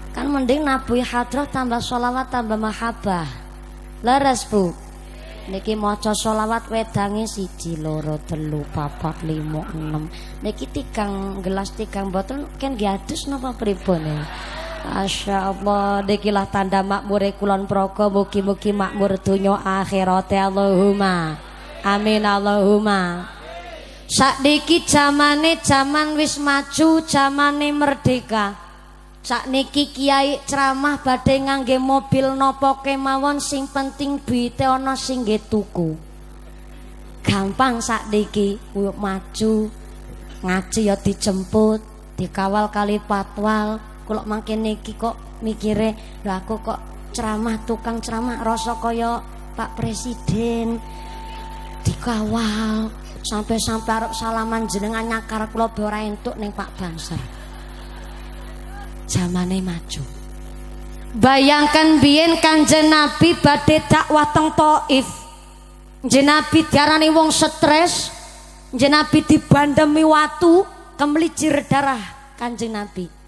Kan 0.09 0.25
mending 0.33 0.65
nabuhi 0.65 1.05
hadrah 1.05 1.45
tambah 1.45 1.77
sholawat 1.77 2.33
tambah 2.33 2.57
mahabbah. 2.57 3.29
Leres 4.01 4.49
bu. 4.49 4.73
Niki 5.53 5.77
maca 5.77 6.17
sholawat 6.17 6.65
wedangi 6.73 7.29
siji 7.29 7.77
loro 7.77 8.17
telu 8.25 8.65
papat 8.73 9.21
limo 9.21 9.69
enam. 9.77 10.09
Niki 10.41 10.65
tikang 10.65 11.45
gelas 11.45 11.77
tikang 11.77 12.09
botol 12.09 12.49
kan 12.57 12.73
giadus 12.73 13.29
napa 13.29 13.53
pripun 13.53 14.01
ya 14.01 14.25
Masya 14.85 15.51
Allah 15.51 16.03
Dikilah 16.03 16.47
tanda 16.47 16.79
makmur 16.79 17.23
kulon 17.35 17.67
proko 17.67 18.07
Mugi-mugi 18.07 18.71
makmur 18.71 19.19
dunia 19.19 19.59
akhirat 19.59 20.31
Allahumma 20.31 21.35
Amin 21.83 22.23
Allahumma 22.23 23.29
Sakdiki 24.09 24.83
zamane 24.87 25.59
zaman 25.61 26.15
wis 26.15 26.39
maju 26.41 27.03
Zamane 27.05 27.69
merdeka 27.71 28.69
Sakniki 29.19 29.91
kiai 29.91 30.39
ceramah 30.47 31.03
badhe 31.03 31.43
ngangge 31.43 31.75
mobil 31.75 32.33
nopo 32.39 32.79
kemawon 32.79 33.43
sing 33.43 33.67
penting 33.67 34.17
duite 34.23 34.63
ana 34.63 34.95
sing 34.95 35.27
tuku. 35.27 35.93
Gampang 37.21 37.83
sakniki 37.83 38.57
maju 38.73 39.69
ngaji 40.39 40.81
ya 40.87 40.95
dijemput, 40.95 41.83
dikawal 42.15 42.71
kali 42.71 42.97
patwal. 43.03 43.83
Kula 44.09 44.25
mangkene 44.25 44.73
niki 44.73 44.97
kok 44.97 45.37
mikire, 45.45 45.93
lho 46.25 46.33
aku 46.33 46.65
kok 46.65 46.79
ceramah 47.13 47.61
tukang 47.61 48.01
ceramah 48.01 48.41
rasa 48.41 48.73
kaya 48.81 49.21
Pak 49.53 49.77
Presiden 49.77 50.81
dikawal 51.85 52.89
sampai-sampai 53.21 53.93
arep 54.01 54.11
salaman 54.17 54.65
jenengan 54.65 55.05
nyakar 55.05 55.45
kula 55.53 55.69
ora 55.85 56.01
entuk 56.01 56.33
ning 56.41 56.49
Pak 56.57 56.73
Banser 56.81 57.21
zamane 59.05 59.61
maju. 59.61 60.01
Bayangkan 61.13 62.01
biyen 62.01 62.41
kanjeng 62.41 62.89
Nabi 62.89 63.37
badhe 63.37 63.77
dakwah 63.85 64.33
teng 64.33 64.57
Taif. 64.57 65.05
Njen 66.01 66.25
Nabi 66.25 66.65
diarani 66.65 67.13
wong 67.13 67.29
stres. 67.29 68.09
Njen 68.73 68.89
Nabi 68.89 69.21
dibandemi 69.21 70.01
watu 70.01 70.65
kemelicir 70.97 71.61
darah 71.69 72.01
kanjeng 72.41 72.73
Nabi 72.73 73.18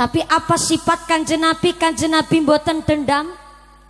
tapi 0.00 0.24
apa 0.24 0.56
sifat 0.56 1.04
kanjeng 1.04 1.44
Nabi 1.44 1.76
kanjeng 1.76 2.16
Nabi 2.16 2.40
mboten 2.40 2.80
dendam 2.80 3.36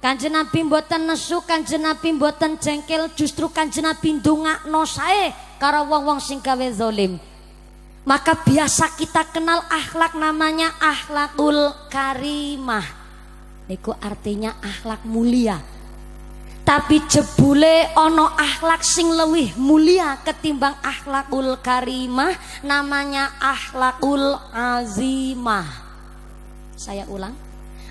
Kanjeng 0.00 0.32
Nabi 0.32 0.64
mboten 0.64 1.04
nesu, 1.04 1.44
kanjeng 1.44 1.84
Nabi 1.84 2.16
mboten 2.16 2.56
jengkel, 2.56 3.12
justru 3.12 3.52
kanjeng 3.52 3.84
Nabi 3.84 4.16
ndongakno 4.16 4.88
sae 4.88 5.28
karo 5.60 5.84
wong-wong 5.92 6.16
sing 6.24 6.40
gawe 6.40 6.64
zalim. 6.72 7.20
Maka 8.08 8.32
biasa 8.32 8.96
kita 8.96 9.28
kenal 9.28 9.60
akhlak 9.68 10.16
namanya 10.16 10.72
akhlakul 10.80 11.68
karimah. 11.92 12.88
Niku 13.68 13.92
artinya 13.92 14.56
akhlak 14.64 15.04
mulia. 15.04 15.60
Tapi 16.64 17.04
jebule 17.04 17.92
ono 17.92 18.24
akhlak 18.40 18.80
sing 18.80 19.12
lebih 19.12 19.52
mulia 19.60 20.16
ketimbang 20.24 20.80
akhlakul 20.80 21.60
karimah 21.60 22.32
namanya 22.64 23.36
akhlakul 23.36 24.32
azimah. 24.48 25.89
Saya 26.80 27.04
ulang. 27.12 27.36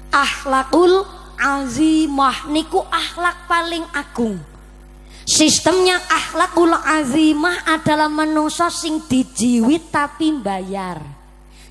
Akhlakul 0.09 1.05
azimah 1.37 2.49
niku 2.49 2.81
akhlak 2.89 3.45
paling 3.45 3.85
agung. 3.93 4.41
Sistemnya 5.29 6.01
akhlakul 6.09 6.73
azimah 6.73 7.69
adalah 7.69 8.09
menungso 8.09 8.65
sing 8.73 9.05
dijiwit 9.05 9.93
tapi 9.93 10.33
bayar. 10.41 10.97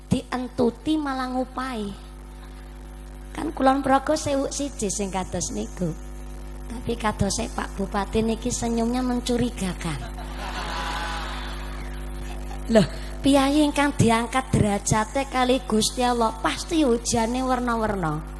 Dientuti 0.07 0.95
malah 0.95 1.27
ngupai. 1.27 1.83
Kan 3.35 3.51
kulon 3.51 3.83
progo 3.83 4.15
sewu 4.15 4.47
siji 4.47 4.87
sing 4.87 5.11
kados 5.11 5.51
niku. 5.51 5.91
Tapi 6.71 6.95
kadose 6.95 7.51
Pak 7.51 7.75
Bupati 7.75 8.23
niki 8.23 8.47
senyumnya 8.47 9.03
mencurigakan. 9.03 9.99
Loh, 12.69 12.85
piyai 13.19 13.67
ingkang 13.67 13.91
diangkat 13.99 14.47
derajate 14.55 15.27
kali 15.27 15.59
Gusti 15.67 15.99
Allah 16.03 16.31
pasti 16.39 16.87
hujane 16.87 17.43
warna-warna. 17.43 18.39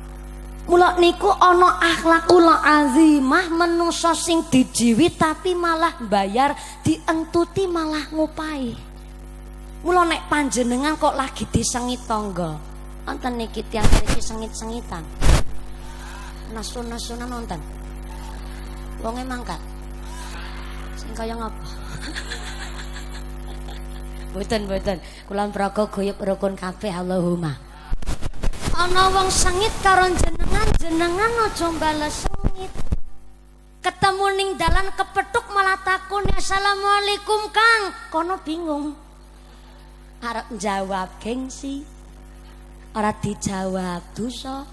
Mula 0.69 1.01
niku 1.01 1.33
ana 1.33 1.81
akhlakul 1.81 2.45
azimah 2.45 3.49
menungso 3.49 4.13
sing 4.13 4.45
dijiwi 4.47 5.17
tapi 5.17 5.57
malah 5.57 5.97
bayar 5.97 6.53
dientuti 6.85 7.65
malah 7.65 8.05
ngupai. 8.13 8.77
Mula 9.81 10.05
nek 10.05 10.29
panjenengan 10.29 10.95
kok 10.99 11.17
lagi 11.17 11.49
disengit 11.49 12.05
tangga. 12.05 12.53
Wonten 13.09 13.41
niki 13.41 13.65
tiyang 13.65 13.89
mriki 13.89 14.21
sengit-sengitan. 14.21 15.01
Nasun-nasunan 16.53 17.25
nonton. 17.25 17.57
Wonge 19.01 19.25
mangkat. 19.25 19.57
Sing 20.93 21.09
kaya 21.17 21.33
ngapa? 21.33 21.65
Boten 24.29 24.69
boten. 24.69 24.97
Kula 25.25 25.49
praga 25.49 25.89
goyep 25.89 26.17
rukun 26.21 26.53
kabeh 26.53 26.93
Allahumma. 26.93 27.57
Ana 28.77 29.11
wong 29.11 29.27
sengit 29.27 29.73
karo 29.83 30.07
jenengan 30.13 30.67
jenengan 30.79 31.31
aja 31.49 31.67
bales 31.75 32.23
sengit. 32.23 32.71
Ketemu 33.79 34.25
ning 34.35 34.49
dalan 34.55 34.87
kepethuk 34.95 35.49
malah 35.51 35.79
takun 35.83 36.23
assalamualaikum 36.31 37.41
kang. 37.51 37.81
Kono 38.13 38.39
bingung. 38.45 38.95
Arep 40.19 40.51
jawab 40.55 41.19
gengsi 41.19 41.83
ora 42.95 43.11
dijawab 43.15 44.15
dosa. 44.15 44.63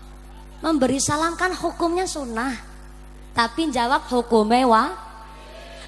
Memberi 0.62 0.96
salam 0.98 1.36
kan 1.36 1.52
hukumnya 1.52 2.08
sunnah 2.08 2.76
tapi 3.36 3.68
jawab 3.68 4.08
hukum 4.08 4.48
mewah 4.48 4.96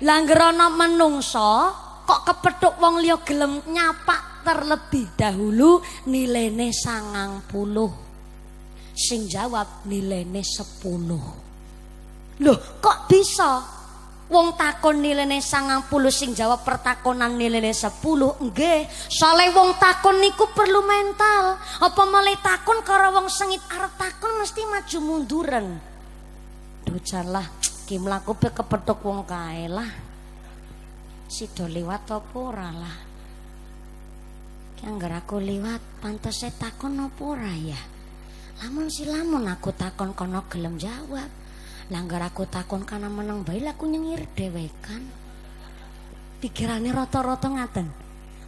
langgerono 0.05 0.69
menungso 0.77 1.73
kok 2.09 2.25
kepethuk 2.25 2.81
wong 2.81 3.05
liya 3.05 3.21
gelem 3.21 3.61
nyapa 3.69 4.41
terlebih 4.41 5.13
dahulu? 5.13 5.85
Nilene 6.09 6.73
sangang 6.73 7.45
puluh. 7.45 7.93
Sing 8.97 9.29
jawab 9.29 9.85
nilainya 9.85 10.41
sepuluh. 10.41 11.21
Loh 12.41 12.59
kok 12.81 13.05
bisa? 13.13 13.77
Wong 14.29 14.57
takon 14.57 15.01
sangang 15.45 15.85
puluh 15.89 16.09
sing 16.09 16.33
jawab 16.33 16.65
pertakonan 16.65 17.37
nilainya 17.37 17.77
sepuluh. 17.77 18.41
Enggak 18.41 18.89
soalnya 19.13 19.53
wong 19.53 19.77
takon 19.77 20.17
niku 20.17 20.49
perlu 20.57 20.81
mental. 20.89 21.61
Apa 21.61 22.03
mulai 22.09 22.41
takon 22.41 22.81
karo 22.81 23.13
wong 23.21 23.29
sengit? 23.29 23.61
Arep 23.69 23.93
takon 24.01 24.41
mesti 24.41 24.65
maju 24.65 24.99
munduran 25.05 25.67
ducalah 26.89 27.45
kim 27.85 28.09
laku 28.09 28.33
pe 28.33 28.49
kepetuk 28.49 29.05
wong 29.05 29.21
kae 29.29 29.69
lah 29.69 30.08
sida 31.29 31.69
liwat 31.69 32.09
apa 32.09 32.37
ora 32.41 32.73
lah? 32.73 32.97
Yang 34.81 35.13
aku 35.13 35.37
liwat 35.39 36.01
pantese 36.01 36.49
takon 36.57 36.97
apa 36.99 37.37
ya? 37.61 37.79
Lamun 38.65 38.89
si 38.91 39.05
lamun 39.07 39.47
aku 39.47 39.71
takon 39.77 40.17
kono 40.17 40.49
gelem 40.49 40.81
jawab. 40.81 41.29
Langgar 41.89 42.21
aku 42.25 42.45
takon 42.49 42.85
karena 42.85 43.09
menang 43.09 43.45
bae 43.45 43.61
aku 43.65 43.87
nyengir 43.89 44.29
dhewekan. 44.33 45.05
Pikirannya 46.41 46.93
roto-roto 46.93 47.49
ngaten. 47.49 47.87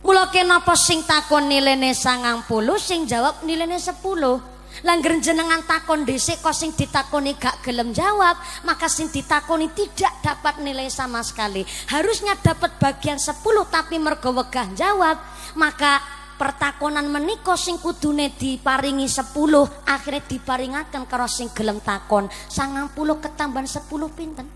Mulai 0.01 0.33
kenapa 0.33 0.73
sing 0.77 1.05
takon 1.05 1.53
nilainya 1.53 1.93
sangang 1.93 2.43
puluh 2.49 2.81
sing 2.81 3.05
jawab 3.05 3.45
nilene 3.45 3.77
sepuluh? 3.77 4.41
Langger 4.87 5.19
jenengan 5.21 5.61
takon 5.67 6.09
dhisik 6.09 6.41
kok 6.41 6.57
sing 6.57 6.73
ditakoni 6.73 7.37
gak 7.37 7.61
gelem 7.61 7.93
jawab, 7.93 8.39
maka 8.65 8.89
sing 8.89 9.13
ditakoni 9.13 9.69
tidak 9.77 10.15
dapat 10.25 10.63
nilai 10.63 10.89
sama 10.89 11.21
sekali. 11.21 11.67
Harusnya 11.93 12.39
dapat 12.39 12.79
bagian 12.81 13.21
10 13.21 13.45
tapi 13.69 14.01
mergo 14.01 14.33
wegah 14.33 14.73
jawab, 14.73 15.21
maka 15.59 16.01
pertakonan 16.41 17.05
menika 17.13 17.53
sing 17.61 17.77
kudune 17.77 18.33
diparingi 18.33 19.05
10 19.05 19.37
akhirnya 19.85 20.23
diparingaken 20.25 21.05
karo 21.05 21.29
sing 21.29 21.53
gelem 21.53 21.83
takon. 21.85 22.31
90 22.49 22.97
ketambahan 22.97 23.69
10 23.69 23.85
pinten? 24.17 24.47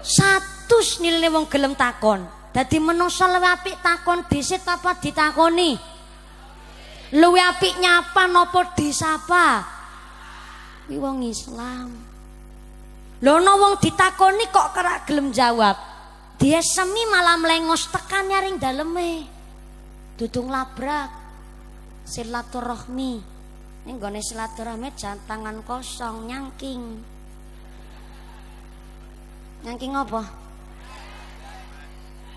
Satu 0.00 0.80
nilai 1.04 1.28
wong 1.28 1.44
gelem 1.52 1.76
takon. 1.76 2.24
Dadi 2.48 2.80
menungsa 2.80 3.28
luwih 3.28 3.52
apik 3.52 3.76
takon 3.84 4.24
dhisik 4.24 4.64
apa 4.64 4.96
ditakoni? 4.96 5.97
Luwih 7.14 7.40
apik 7.40 7.80
nyapa 7.80 8.28
napa 8.28 8.76
disapa 8.76 9.78
kuwi 10.88 10.96
wong 10.96 11.20
Islam. 11.28 11.92
Lho 13.20 13.32
ana 13.36 13.52
wong 13.60 13.76
ditakoni 13.76 14.48
kok 14.48 14.72
kerak 14.72 15.04
gelem 15.04 15.28
jawab. 15.36 15.76
Dia 16.40 16.64
semi 16.64 17.04
malah 17.12 17.36
melengos 17.36 17.92
tekan 17.92 18.24
nyaring 18.24 18.56
daleme. 18.56 19.28
Dudung 20.16 20.48
labrak. 20.48 21.12
Silaturahmi. 22.08 23.12
Ini 23.84 23.92
gone 24.00 24.24
silaturahmi 24.24 24.88
jangan 24.96 25.20
tangan 25.28 25.56
kosong 25.60 26.24
nyangking. 26.24 26.82
Nyangking 29.68 29.92
apa? 29.92 30.22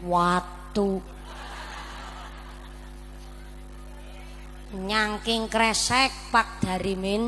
Watu 0.03 0.99
nyangking 4.71 5.51
kresek 5.51 6.31
pak 6.31 6.63
dari 6.63 6.95
min 6.95 7.27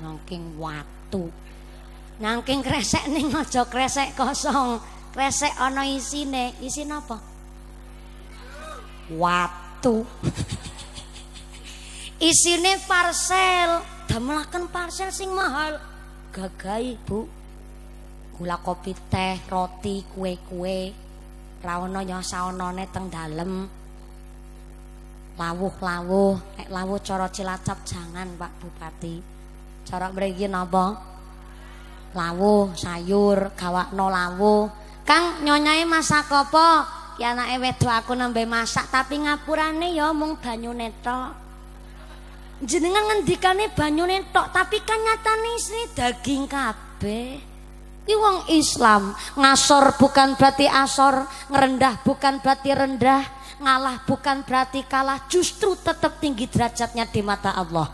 nyangking 0.00 0.56
watu. 0.56 1.28
Nyangking 2.20 2.64
kresek 2.64 3.04
nih 3.10 3.28
ngojo 3.28 3.68
kresek 3.68 4.16
kosong. 4.16 4.80
Kresek 5.12 5.54
ono 5.60 5.82
isine. 5.84 6.56
Isin 6.64 6.90
apa? 6.90 7.18
Watu. 9.14 10.02
Isine 12.30 12.80
parcel. 12.88 13.84
Damelaken 14.08 14.70
parcel 14.72 15.10
sing 15.10 15.30
mahal. 15.30 15.78
Gagai 16.32 16.98
bu. 17.02 17.26
Gula 18.34 18.58
kopi 18.58 18.94
teh 19.10 19.38
roti 19.46 20.02
kue-kue. 20.02 20.78
Rawono 21.62 22.02
ya 22.02 22.18
saonone 22.20 22.90
teng 22.90 23.06
dalem 23.08 23.83
lawuh-lawuh. 25.34 26.58
Nek 26.58 26.68
lawuh 26.70 26.98
cara 27.02 27.26
Cilacap 27.30 27.82
jangan 27.82 28.28
Pak 28.38 28.52
Bupati. 28.62 29.14
Cara 29.84 30.08
mriki 30.10 30.46
napa? 30.48 30.96
Lawuh 32.14 32.72
sayur 32.78 33.52
gawakno 33.58 34.06
lawuh. 34.08 34.70
Kang 35.04 35.44
nyonyae 35.44 35.84
masak 35.84 36.30
apa? 36.32 36.86
Ki 37.14 37.22
anake 37.22 37.62
wedok 37.62 37.94
aku 37.94 38.12
nembe 38.18 38.42
masak 38.42 38.90
tapi 38.90 39.22
ngapurane 39.22 39.94
ya 39.94 40.10
mung 40.10 40.34
banyune 40.40 40.90
tok. 40.98 41.30
Jenengan 42.64 43.06
ngendikane 43.06 43.70
banyune 43.70 44.30
tok 44.34 44.50
tapi 44.50 44.82
kan 44.82 44.98
nyatane 44.98 45.50
isine 45.54 45.84
daging 45.94 46.46
kabeh. 46.50 47.38
Ki 48.04 48.14
wong 48.18 48.52
Islam 48.52 49.16
ngasor 49.38 49.96
bukan 49.96 50.36
berarti 50.36 50.68
asor, 50.68 51.24
ngerendah 51.48 52.04
bukan 52.04 52.36
berarti 52.44 52.70
rendah, 52.76 53.22
ngalah 53.62 54.02
bukan 54.08 54.42
berarti 54.42 54.82
kalah, 54.86 55.26
justru 55.30 55.78
tetap 55.78 56.18
tinggi 56.18 56.50
derajatnya 56.50 57.06
di 57.06 57.20
mata 57.22 57.54
Allah. 57.54 57.90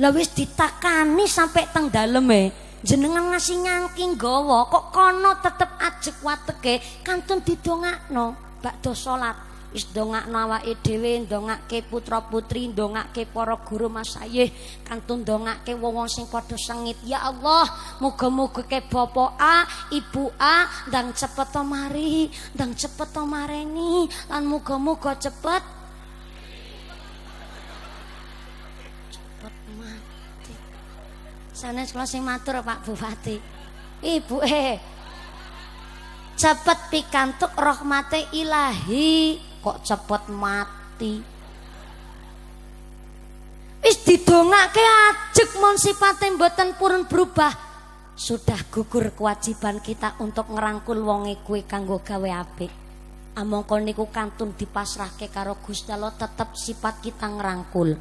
Lah 0.00 0.10
ditakani 0.14 1.28
sampai 1.28 1.68
teng 1.74 1.92
daleme, 1.92 2.54
jenengan 2.80 3.28
ngasih 3.34 3.60
nyangking 3.60 4.16
gawa 4.16 4.64
kok 4.72 4.88
kono 4.88 5.36
tetep 5.44 5.70
ajek 5.76 6.16
wateke 6.24 6.74
kantun 7.04 7.44
didongakno 7.44 8.32
bakdo 8.64 8.96
salat 8.96 9.49
wis 9.70 9.86
ndongakno 9.94 10.34
awake 10.34 10.74
dhewe 10.82 11.22
ndongake 11.22 11.86
putra-putri 11.86 12.68
ndongake 12.74 13.26
para 13.30 13.54
guru 13.54 13.86
masayih 13.86 14.50
kantun 14.82 15.22
ndongake 15.22 15.78
wong-wong 15.78 16.10
sing 16.10 16.26
padha 16.26 16.58
sengit. 16.58 16.98
Ya 17.06 17.22
Allah 17.22 17.70
muga-muga 18.02 18.66
ke 18.66 18.82
bapak 18.82 19.38
A 19.38 19.66
ibu 19.94 20.34
A 20.38 20.66
ndang 20.90 21.14
cepet 21.14 21.48
to 21.54 21.62
mari 21.62 22.26
ndang 22.58 22.74
cepet 22.74 23.08
to 23.14 23.22
mareni 23.22 24.10
lan 24.26 24.42
muga-muga 24.46 25.14
cepet. 25.14 25.62
Cepet 29.14 29.54
mati. 29.78 30.54
Sanes 31.54 31.94
kula 31.94 32.10
sing 32.10 32.26
matur 32.26 32.58
Pak 32.66 32.82
Bupati. 32.82 33.38
Ibu 34.00 34.36
eh 34.42 34.80
cepet 36.40 36.78
pikantuk 36.88 37.52
rahmate 37.52 38.32
ilahi 38.32 39.49
kok 39.60 39.84
cepet 39.84 40.22
mati. 40.32 41.14
Wis 43.80 43.96
didongake 44.04 44.84
ajek 44.84 45.56
mon 45.56 45.76
sifate 45.80 46.28
mboten 46.32 46.76
purun 46.76 47.08
berubah. 47.08 47.52
Sudah 48.20 48.68
gugur 48.68 49.16
kewajiban 49.16 49.80
kita 49.80 50.20
untuk 50.20 50.52
ngerangkul 50.52 51.00
wonge 51.00 51.40
kue 51.40 51.64
kanggo 51.64 52.04
gawe 52.04 52.30
apik. 52.44 52.68
Amangka 53.40 53.80
niku 53.80 54.12
kantun 54.12 54.52
dipasrahke 54.52 55.32
karo 55.32 55.56
Gusti 55.64 55.88
Allah 55.88 56.12
tetep 56.12 56.52
sifat 56.52 57.00
kita 57.00 57.24
ngerangkul. 57.32 57.96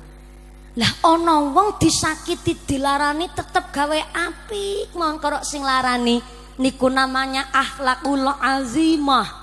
Lah 0.75 0.93
ana 1.07 1.39
wong 1.55 1.79
disakiti 1.79 2.59
dilarani 2.67 3.31
tetep 3.31 3.71
gawe 3.71 3.99
apik. 4.11 4.91
Mon 4.99 5.15
karo 5.23 5.39
sing 5.47 5.63
larani 5.63 6.19
niku 6.59 6.91
namanya 6.91 7.47
akhlakul 7.55 8.27
azimah 8.27 9.38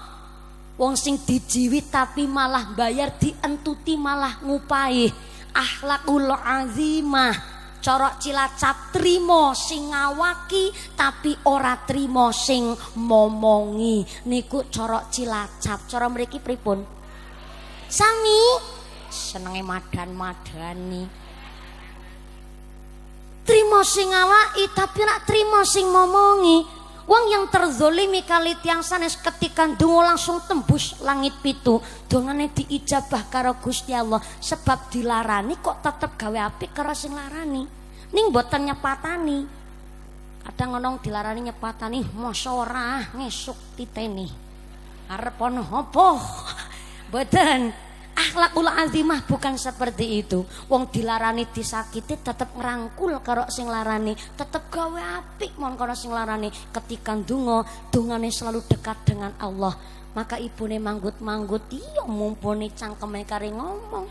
Wong 0.77 0.93
sing 0.93 1.17
dijiwit 1.25 1.89
tapi 1.89 2.29
malah 2.29 2.77
bayar 2.77 3.17
dientuti 3.17 3.97
malah 3.97 4.45
ngupai 4.45 5.09
akhlakul 5.57 6.29
azimah. 6.37 7.57
Corok 7.81 8.19
cilacap 8.19 8.91
trimo 8.93 9.55
sing 9.55 9.95
ngawaki 9.95 10.75
tapi 10.99 11.33
ora 11.49 11.81
trimo 11.81 12.29
sing 12.29 12.77
momongi. 12.99 14.05
Niku 14.29 14.69
corok 14.69 15.09
cilacap. 15.09 15.87
Cara 15.89 16.11
mriki 16.11 16.43
pripun? 16.43 16.83
Sami. 17.87 18.41
Senenge 19.07 19.63
madan-madani. 19.63 21.03
Trimo 23.47 23.81
sing 23.87 24.11
ngawaki 24.11 24.67
tapi 24.75 24.99
ora 25.07 25.17
trimo 25.23 25.63
sing 25.63 25.87
momongi 25.87 26.76
Wong 27.07 27.31
yang 27.31 27.47
terzolimi 27.47 28.27
kali 28.27 28.59
tiang 28.59 28.83
sanes 28.83 29.15
ketika 29.15 29.63
dungo 29.79 30.03
langsung 30.03 30.43
tembus 30.43 30.99
langit 31.07 31.39
pitu. 31.39 31.79
Dongane 32.11 32.51
diijabah 32.51 33.31
karo 33.31 33.55
Gusti 33.63 33.95
Allah 33.95 34.19
sebab 34.43 34.91
dilarani 34.91 35.55
kok 35.63 35.87
tetep 35.87 36.19
gawe 36.19 36.51
apik 36.51 36.75
karo 36.75 36.91
sing 36.99 37.15
larani. 37.15 37.63
Ning 38.11 38.27
boten 38.35 38.67
nyepatani. 38.67 39.47
Kadang 40.47 40.75
ngomong 40.75 40.99
dilarani 40.99 41.47
nyepatani, 41.47 42.03
masa 42.19 42.51
ora 42.51 43.03
ngesuk 43.15 43.79
titeni. 43.79 44.27
Arep 45.07 45.39
ono 45.39 45.63
apa? 45.63 46.07
Boten 47.15 47.86
akhlakul 48.17 48.67
azimah 48.67 49.23
bukan 49.29 49.61
seperti 49.61 50.25
itu. 50.25 50.43
Wong 50.73 50.89
dilarani 50.89 51.45
disakiti 51.53 52.17
tetep 52.17 52.57
ngerangkul 52.57 53.21
karo 53.21 53.45
sing 53.53 53.69
larani. 53.69 54.17
Tetep 54.17 54.73
gawe 54.73 55.21
apik 55.21 55.61
mon 55.61 55.77
karo 55.77 55.93
sing 55.93 56.11
larani. 56.11 56.49
Ketika 56.51 57.13
dungo 57.21 57.63
dungane 57.93 58.33
selalu 58.33 58.65
dekat 58.65 58.97
dengan 59.05 59.37
Allah. 59.39 59.77
Maka 60.17 60.41
ibune 60.41 60.81
manggut-manggut 60.81 61.69
iya 61.77 62.09
mumpuni 62.09 62.73
cangkeme 62.73 63.29
kari 63.29 63.53
ngomong. 63.53 64.09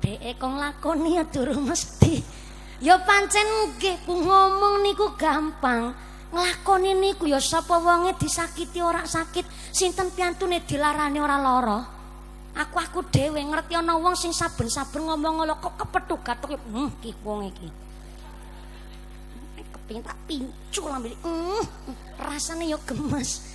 Dek 0.00 0.40
kong 0.40 0.56
lakoni 0.56 1.20
ya 1.20 1.24
turu 1.28 1.60
mesti. 1.60 2.24
Ya 2.80 2.96
pancen 2.96 3.44
nggih 3.44 4.08
ngomong 4.08 4.80
niku 4.80 5.12
gampang 5.20 5.92
nglakoni 6.30 6.94
niku 6.94 7.26
ya 7.26 7.42
sapa 7.42 7.82
wonge 7.82 8.14
disakiti 8.14 8.78
ora 8.78 9.02
sakit 9.02 9.74
sinten 9.74 10.14
piantune 10.14 10.62
dilarani 10.62 11.18
ora 11.18 11.36
lara? 11.38 11.80
Aku 12.50 12.76
aku 12.82 13.00
dhewe 13.10 13.38
ngerti 13.38 13.78
ana 13.78 13.94
wong 13.94 14.18
sing 14.18 14.34
saben-saben 14.34 15.06
ngomong 15.06 15.42
ngono 15.42 15.54
kok 15.62 15.74
kepethuk 15.78 16.20
gatuk 16.22 16.58
hmm 16.58 16.98
ki 16.98 17.10
wong 17.22 17.46
iki. 17.46 17.68
Kepengin 19.70 20.02
tak 20.02 20.18
pincu 20.26 20.82
lambe 20.86 21.14
hmm 21.22 21.62
rasane 22.18 22.66
yo 22.66 22.78
gemes. 22.82 23.46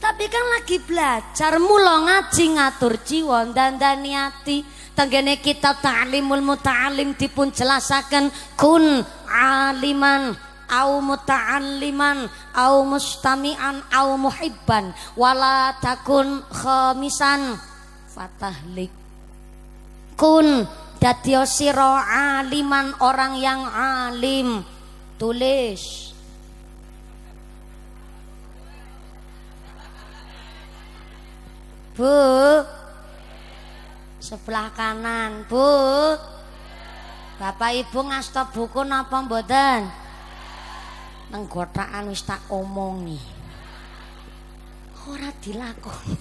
Tapi 0.00 0.32
kan 0.32 0.44
lagi 0.56 0.80
belajar 0.80 1.60
mula 1.60 2.08
ngaji 2.08 2.44
ngatur 2.56 2.94
jiwa 3.04 3.52
dandani 3.52 4.16
ati. 4.16 4.64
Tenggene 4.96 5.38
kitab 5.38 5.78
ta'limul 5.78 6.42
muta'alim 6.42 7.14
dipun 7.14 7.54
jelasaken 7.54 8.28
kun 8.58 9.00
aliman 9.30 10.49
au 10.70 11.02
muta'alliman 11.02 12.30
au 12.54 12.86
mustami'an 12.86 13.82
au 13.90 14.14
muhibban 14.14 14.94
wala 15.18 15.74
takun 15.82 16.46
khamisan. 16.48 17.58
Fatahlik 18.10 18.90
kun 20.20 20.68
datio 21.00 21.48
siro 21.48 21.96
aliman 21.96 22.92
orang 23.00 23.40
yang 23.40 23.64
alim. 23.64 24.60
Tulis. 25.16 26.12
Bu. 31.96 32.16
Sebelah 34.20 34.72
kanan 34.72 35.44
Bu. 35.48 35.64
Bapak 37.40 37.72
Ibu 37.72 38.12
ngasta 38.12 38.52
buku 38.52 38.84
napa 38.84 39.24
mboten 39.24 39.88
nang 41.30 41.46
gotakan 41.46 42.10
wis 42.10 42.26
tak 42.26 42.42
omongi. 42.50 43.18
Ora 45.06 45.30
dilakoni. 45.40 46.18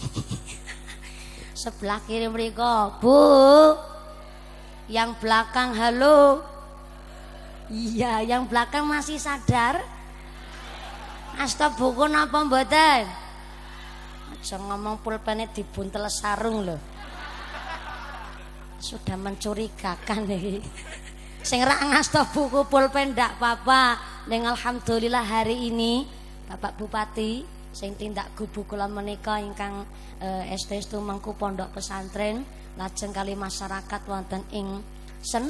Sebelah 1.62 2.00
kiri 2.06 2.30
mereka 2.32 2.98
bu. 3.02 3.18
Yang 4.90 5.20
belakang 5.22 5.76
halo. 5.76 6.42
Iya 7.70 8.26
yang 8.26 8.50
belakang 8.50 8.86
masih 8.86 9.22
sadar. 9.22 9.82
Asta 11.38 11.70
buku 11.74 12.10
apa 12.10 12.38
mboten? 12.42 13.06
Aja 14.34 14.56
ngomong 14.58 15.04
pulpennya 15.04 15.52
dibuntel 15.52 16.10
sarung 16.10 16.66
loh 16.66 16.82
sudah 18.80 19.20
mencurigakan 19.20 20.24
nih 20.24 20.64
sing 21.40 21.64
rak 21.64 21.80
ngasta 21.88 22.28
buku 22.36 22.68
pulpen 22.68 23.16
ndak 23.16 23.40
apa-apa 23.40 24.10
Neng 24.30 24.46
alhamdulillah 24.46 25.26
hari 25.26 25.72
ini 25.72 26.06
Bapak 26.46 26.78
Bupati 26.78 27.42
sing 27.74 27.98
tindak 27.98 28.36
gubu 28.38 28.68
kula 28.68 28.86
menika 28.86 29.42
ingkang 29.42 29.88
eh, 30.22 30.54
estu 30.54 31.00
mengku 31.02 31.34
pondok 31.34 31.74
pesantren 31.74 32.46
lajeng 32.78 33.10
kali 33.10 33.34
masyarakat 33.34 34.02
wonten 34.06 34.44
ing 34.54 34.84
sen 35.24 35.50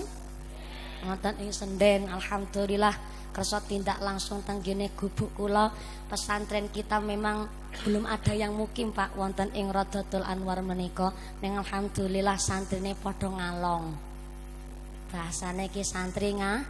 wonten 1.04 1.36
ing 1.44 1.52
Senden. 1.52 2.08
Alhamdulillah 2.08 2.96
kersa 3.36 3.60
tindak 3.64 4.00
langsung 4.00 4.44
tenggene 4.48 4.92
gubuk 4.96 5.32
kula. 5.36 5.72
Pesantren 6.08 6.72
kita 6.72 7.04
memang 7.04 7.48
belum 7.84 8.08
ada 8.08 8.32
yang 8.32 8.56
mukim 8.56 8.96
Pak 8.96 9.16
wonten 9.20 9.52
ing 9.56 9.72
Rodotul 9.72 10.24
Anwar 10.24 10.64
menika. 10.64 11.12
Ning 11.44 11.60
alhamdulillah 11.60 12.36
santrine 12.40 12.96
padha 12.96 13.28
ngalong 13.28 14.09
bahasane 15.10 15.74
ki 15.74 15.82
santri 15.82 16.38
nga 16.38 16.62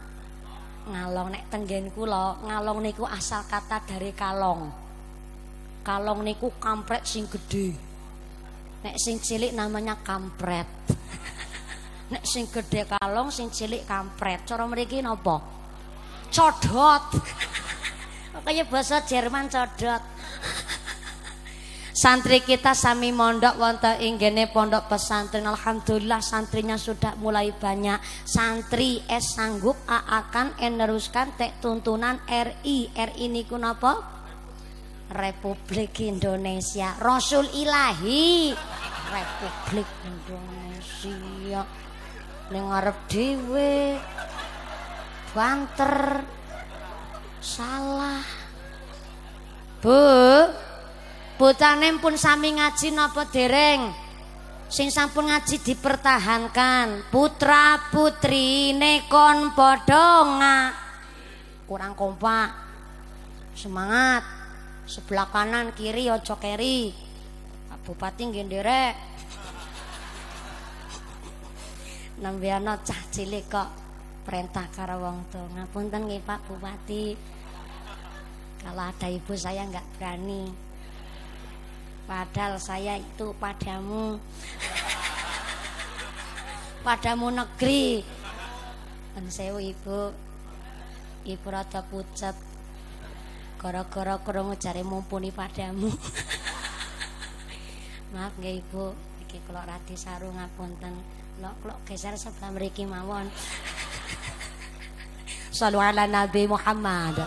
ngalong 0.90 1.36
nek 1.36 1.52
tenggen 1.52 1.92
kula 1.92 2.40
ngalong 2.48 2.80
niku 2.82 3.04
asal 3.04 3.44
kata 3.46 3.84
dari 3.84 4.16
kalong. 4.16 4.72
Kalong 5.84 6.24
niku 6.24 6.56
kampret 6.58 7.04
sing 7.04 7.28
gede 7.28 7.90
nek 8.84 8.96
sing 8.96 9.20
cilik 9.20 9.52
namanya 9.52 10.00
kampret. 10.00 10.68
Nek 12.16 12.26
sing 12.26 12.50
gedhe 12.50 12.90
kalong 12.90 13.30
sing 13.30 13.54
cilik 13.54 13.86
kampret. 13.86 14.42
Cara 14.48 14.66
mriki 14.66 15.04
napa? 15.04 15.38
Codot. 16.34 17.06
Kaya 18.46 18.64
bahasa 18.66 19.04
Jerman 19.04 19.46
codot 19.52 20.02
Santri 22.00 22.40
kita 22.40 22.72
sami 22.72 23.12
mondok 23.12 23.60
wonten 23.60 24.00
ing 24.00 24.16
pondok 24.56 24.88
pesantren. 24.88 25.44
Alhamdulillah 25.44 26.24
santrinya 26.24 26.80
sudah 26.80 27.20
mulai 27.20 27.52
banyak. 27.52 28.00
Santri 28.24 29.04
es 29.04 29.36
sanggup 29.36 29.76
akan 29.84 30.56
meneruskan 30.56 31.36
tek 31.36 31.60
tuntunan 31.60 32.24
RI. 32.24 32.88
RI 32.96 33.26
niku 33.28 33.60
napa? 33.60 34.00
Republik 35.12 36.00
Indonesia. 36.00 36.96
Rasul 37.04 37.52
Ilahi 37.52 38.56
Republik 39.12 39.90
Indonesia. 40.08 41.68
Ning 42.48 42.64
ngarep 42.64 42.98
dhewe. 43.12 44.00
Banter. 45.36 46.24
Salah. 47.44 48.24
Bu, 49.84 50.00
Bocane 51.40 51.96
pun 52.04 52.20
sami 52.20 52.52
ngaji 52.52 52.92
napa 52.92 53.24
dereng? 53.32 53.96
Sing 54.68 54.92
sampun 54.92 55.32
ngaji 55.32 55.64
dipertahankan. 55.64 57.08
Putra 57.08 57.80
putri 57.96 58.76
nekon 58.76 59.56
podonga. 59.56 60.76
Kurang 61.64 61.96
kompak. 61.96 62.52
Semangat. 63.56 64.28
Sebelah 64.84 65.32
kanan 65.32 65.72
kiri 65.72 66.12
ojo 66.12 66.36
keri. 66.36 66.92
Bupati 67.88 68.22
nggih 68.28 68.46
nderek. 68.46 68.96
Cah 72.84 73.02
cilik 73.16 73.48
kok 73.48 73.70
perintah 74.28 74.68
karo 74.76 75.02
wong 75.02 75.32
tuwa. 75.32 75.48
Ngapunten 75.56 76.04
nggih 76.04 76.22
Pak 76.22 76.40
Bupati. 76.52 77.16
Kalau 78.60 78.84
ada 78.92 79.08
ibu 79.08 79.34
saya 79.34 79.64
nggak 79.66 79.88
berani. 79.96 80.69
Padahal 82.10 82.58
saya 82.58 82.98
itu 82.98 83.38
padamu. 83.38 84.18
Padamu 86.82 87.30
negeri. 87.30 88.02
Dan 89.14 89.30
sewu 89.30 89.62
ibu. 89.62 90.10
Ibu 91.22 91.48
rada 91.54 91.86
pucet. 91.86 92.34
Gara-gara 93.62 94.18
kurang 94.26 94.58
cari 94.58 94.82
mumpuni 94.82 95.30
padamu. 95.30 95.86
Maaf 98.18 98.34
nggak 98.42 98.56
ibu. 98.58 98.98
Iki 99.30 99.46
kalau 99.46 99.62
rati 99.70 99.94
sarung 99.94 100.34
ngapunten. 100.34 100.98
Lo 101.46 101.54
kalau 101.62 101.78
geser 101.86 102.18
sebelah 102.18 102.50
meriki 102.50 102.90
mawon? 102.90 103.30
Sallu 105.54 105.78
ala 105.78 106.10
Nabi 106.10 106.50
Muhammad 106.50 107.22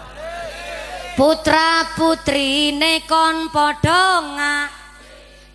Putra 1.12 1.92
putri 1.92 2.72
nekon 2.72 3.52
podonga 3.52 4.64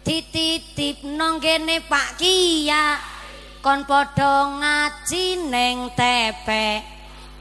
dititip 0.05 1.01
nang 1.17 1.41
kene 1.41 1.81
Pak 1.81 2.09
Kia 2.21 2.93
kon 3.59 3.81
padha 3.89 4.53
ngaji 4.53 5.49
ning 5.49 5.91
tepe 5.97 6.85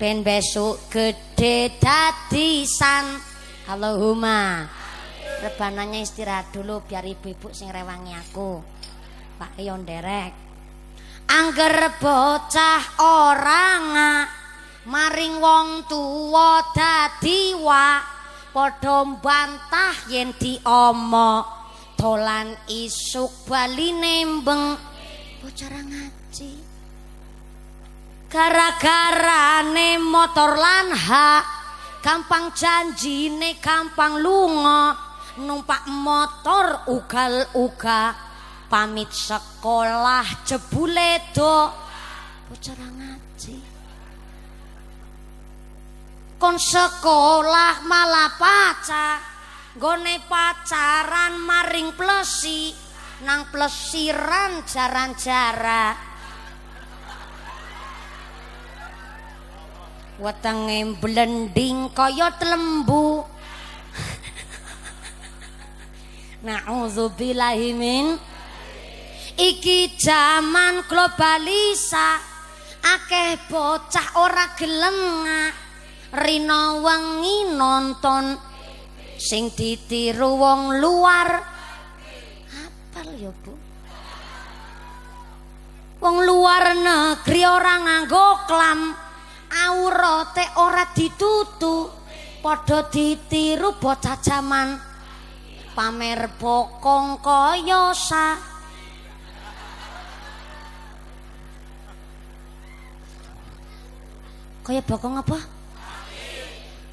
ben 0.00 0.24
besok 0.24 0.88
gede 0.88 1.76
dadisan 1.76 3.20
Allahumma. 3.68 4.64
Rebananya 5.44 6.00
istirahat 6.00 6.50
dulu 6.56 6.80
biar 6.88 7.04
ibu-ibu 7.04 7.52
sing 7.52 7.68
rewangi 7.68 8.16
aku. 8.16 8.64
Pak 9.36 9.60
Yon 9.60 9.84
derek 9.84 10.32
angger 11.26 11.98
bocah 11.98 12.82
orang 13.02 13.84
maring 14.86 15.42
wong 15.42 15.68
tuwa 15.90 16.62
dadi 16.70 17.58
wa 17.58 17.98
padha 18.54 19.02
bantah 19.18 20.06
yen 20.06 20.30
diomo 20.38 21.42
dolan 21.98 22.54
isuk 22.70 23.50
bali 23.50 23.90
nembeng 23.90 24.78
bocah 25.42 25.70
ngaji? 25.70 26.52
Gara-gara 28.26 29.62
ne 29.62 29.98
motor 29.98 30.58
lan 30.58 30.90
hak 30.90 31.44
gampang 32.02 32.50
janjine 32.54 33.58
gampang 33.62 34.18
lunga. 34.22 35.06
Numpak 35.36 35.84
motor 35.92 36.88
ugal-uga 36.88 38.16
pamit 38.72 39.12
sekolah 39.12 40.24
jebule 40.48 41.20
do 41.36 41.68
bocah 42.48 42.74
kon 46.36 46.60
sekolah 46.60 47.84
malah 47.88 48.30
pacar 48.36 49.36
gone 49.76 50.16
pacaran 50.24 51.36
maring 51.40 51.92
plesi. 51.92 52.72
Nang 53.16 53.48
plesiran 53.48 54.60
jaran-jara 54.68 55.96
wetenge 60.20 61.00
blending 61.00 61.92
kaya 61.96 62.28
lembu 62.44 63.24
Na'udzubillahi 66.44 67.72
min. 67.72 68.20
Iki 69.36 69.96
zaman 70.00 70.84
globalisa 70.84 72.20
akeh 72.84 73.48
bocah 73.48 74.20
ora 74.20 74.52
gelem 74.56 75.24
rina 76.16 76.80
wengi 76.80 77.52
nonton 77.52 78.40
sing 79.20 79.52
ditiru 79.52 80.40
wong 80.40 80.80
luar. 80.80 81.28
Apal 82.52 83.08
ya 83.20 83.32
Bu? 83.32 83.52
Wong 86.00 86.16
luar 86.24 86.72
negeri 86.72 87.42
ora 87.44 87.74
nganggo 87.84 88.28
klam. 88.48 88.80
Aurate 89.46 90.44
ora 90.60 90.84
ditutu 90.92 91.88
padha 92.40 92.88
ditiru 92.88 93.76
bocah 93.76 94.16
jaman. 94.20 94.76
Pamer 95.76 96.32
bokong 96.40 97.20
kaya 97.20 97.92
sa. 97.92 98.36
Kaya 104.64 104.82
bokong 104.82 105.20
apa? 105.20 105.55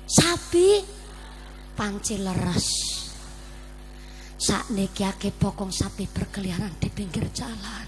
Sapi 0.08 0.84
panci 1.74 2.20
leres. 2.20 2.70
Saat 4.44 4.76
niki 4.76 5.08
bokong 5.40 5.72
sapi 5.72 6.04
berkeliaran 6.12 6.76
di 6.76 6.92
pinggir 6.92 7.32
jalan. 7.32 7.88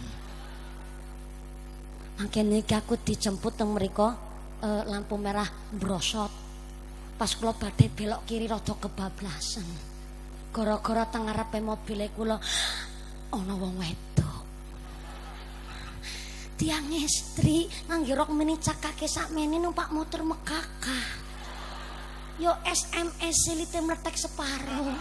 Makin 2.16 2.48
niki 2.48 2.72
aku 2.72 2.96
dijemput 2.96 3.60
teng 3.60 3.76
mereka 3.76 4.16
e, 4.64 4.88
lampu 4.88 5.20
merah 5.20 5.48
brosot 5.76 6.32
pas 7.20 7.32
kula 7.36 7.52
badhe 7.56 7.92
belok 7.92 8.24
kiri 8.24 8.48
rada 8.48 8.72
kebablasan. 8.72 9.68
Gara-gara 10.56 11.12
teng 11.12 11.28
ngarepe 11.28 11.60
mobil 11.60 12.08
kula 12.16 12.40
ana 13.36 13.54
wong 13.60 13.76
wedok. 13.76 14.44
Tiang 16.56 16.88
istri 16.96 17.68
nganggo 17.92 18.16
rok 18.16 18.32
mini 18.32 18.56
cakake 18.56 19.12
sakmene 19.12 19.60
numpak 19.60 19.92
motor 19.92 20.24
mekakah 20.24 21.25
Yo 22.36 22.52
SMS 22.68 23.48
silite 23.48 23.80
meletek 23.80 24.20
separuh. 24.20 24.92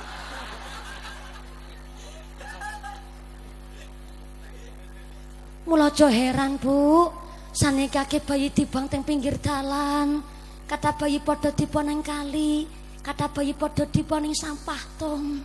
Mula 5.65 5.89
aja 5.91 6.07
heran, 6.13 6.61
Bu. 6.61 7.11
Sanikake 7.55 8.23
bayi 8.23 8.55
dibang 8.55 8.87
teng 8.87 9.03
pinggir 9.03 9.41
dalan. 9.43 10.23
Kata 10.65 10.95
bayi 10.95 11.19
padha 11.19 11.51
dipa 11.51 11.83
ning 11.83 12.01
kali, 12.01 12.67
kata 13.03 13.31
bayi 13.31 13.53
padha 13.55 13.87
dipa 13.87 14.17
ning 14.23 14.35
sampah 14.35 14.83
tong. 14.99 15.43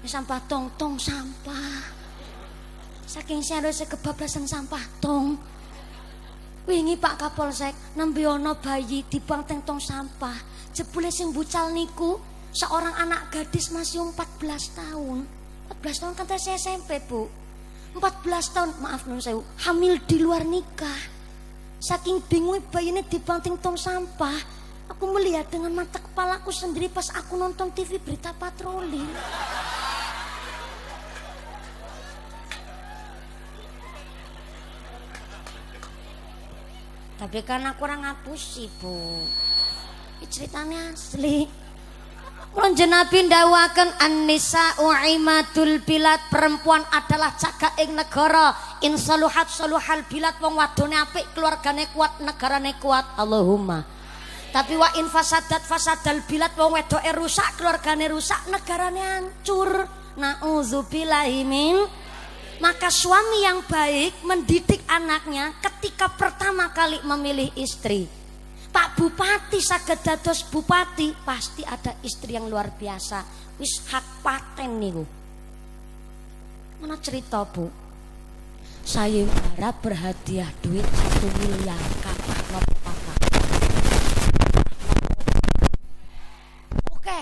Sampah 0.00 0.40
tong 0.48 0.72
tong 0.80 0.96
sampah. 0.96 2.00
Saking 3.04 3.44
serius 3.44 3.84
kebablasan 3.84 4.48
sampah 4.48 4.84
tong. 5.02 5.36
Wingi 6.70 6.94
Pak 6.94 7.18
Kapolsek 7.18 7.98
nembe 7.98 8.22
ana 8.22 8.54
bayi 8.54 9.02
dibang 9.10 9.42
teng 9.42 9.58
tong 9.66 9.82
sampah. 9.82 10.38
Jebule 10.70 11.10
sing 11.10 11.34
bucal 11.34 11.74
niku 11.74 12.22
seorang 12.54 12.94
anak 12.94 13.34
gadis 13.34 13.74
masih 13.74 14.06
14 14.14 14.78
tahun. 14.78 15.26
14 15.66 15.98
tahun 15.98 16.14
kan 16.14 16.30
saya 16.38 16.54
SMP, 16.54 17.02
Bu. 17.10 17.26
14 17.98 18.54
tahun, 18.54 18.70
maaf 18.86 19.02
nun 19.10 19.18
sewu, 19.18 19.42
hamil 19.66 19.98
di 20.06 20.22
luar 20.22 20.46
nikah. 20.46 20.94
Saking 21.82 22.22
bingung 22.30 22.62
bayinya 22.70 23.02
dibang 23.02 23.42
teng 23.42 23.58
tong 23.58 23.74
sampah, 23.74 24.38
aku 24.94 25.10
melihat 25.10 25.50
dengan 25.50 25.74
mata 25.74 25.98
kepalaku 25.98 26.54
sendiri 26.54 26.86
pas 26.86 27.10
aku 27.18 27.34
nonton 27.34 27.74
TV 27.74 27.98
berita 27.98 28.30
patroli. 28.30 29.02
Tapi 37.20 37.44
kan 37.44 37.60
aku 37.68 37.84
orang 37.84 38.00
ngapusi, 38.08 38.64
Bu. 38.80 38.96
Ini 40.20 40.26
ceritanya 40.32 40.88
asli. 40.88 41.44
Kulon 42.50 42.72
jenabi 42.72 43.28
ndawaken 43.28 44.00
an-nisa 44.00 44.80
uimatul 44.80 45.84
bilad. 45.84 46.32
Perempuan 46.32 46.80
adalah 46.88 47.36
caga 47.36 47.76
ing 47.76 47.92
negara. 47.92 48.56
In 48.80 48.96
saluhat 48.96 49.52
saluhal 49.52 50.08
bilad 50.08 50.40
wong 50.40 50.56
wadone 50.56 50.96
apik 50.96 51.36
keluargane 51.36 51.92
kuat 51.92 52.24
negarane 52.24 52.72
kuat. 52.80 53.04
Allahumma. 53.20 53.84
Tapi 54.50 54.74
wa 54.80 54.88
in 54.96 55.06
fasadat 55.12 55.60
fasadal 55.60 56.24
bilad 56.24 56.56
wong 56.56 56.72
wedoke 56.72 57.12
rusak 57.20 57.60
keluargane 57.60 58.08
rusak 58.08 58.48
negarane 58.48 58.98
hancur. 59.04 59.84
Nauzubillahi 60.16 61.44
min 61.46 61.84
maka 62.60 62.92
suami 62.92 63.40
yang 63.40 63.64
baik 63.64 64.20
mendidik 64.22 64.84
anaknya 64.84 65.56
ketika 65.64 66.12
pertama 66.12 66.68
kali 66.76 67.00
memilih 67.08 67.48
istri. 67.56 68.04
Pak 68.70 69.00
Bupati 69.00 69.58
saged 69.58 69.98
dados 70.04 70.46
bupati 70.46 71.10
pasti 71.26 71.66
ada 71.66 71.98
istri 72.06 72.38
yang 72.38 72.46
luar 72.46 72.70
biasa. 72.70 73.26
Wis 73.58 73.82
hak 73.90 74.22
paten 74.22 74.78
niku. 74.78 75.02
Mana 76.78 76.94
cerita 77.02 77.42
bu? 77.42 77.66
Saya 78.86 79.26
harap 79.26 79.82
berhadiah 79.82 80.48
duit 80.62 80.86
satu 80.86 81.28
miliar 81.42 81.82
kakak 82.00 82.40
kakak 82.48 83.18
oke. 86.94 87.20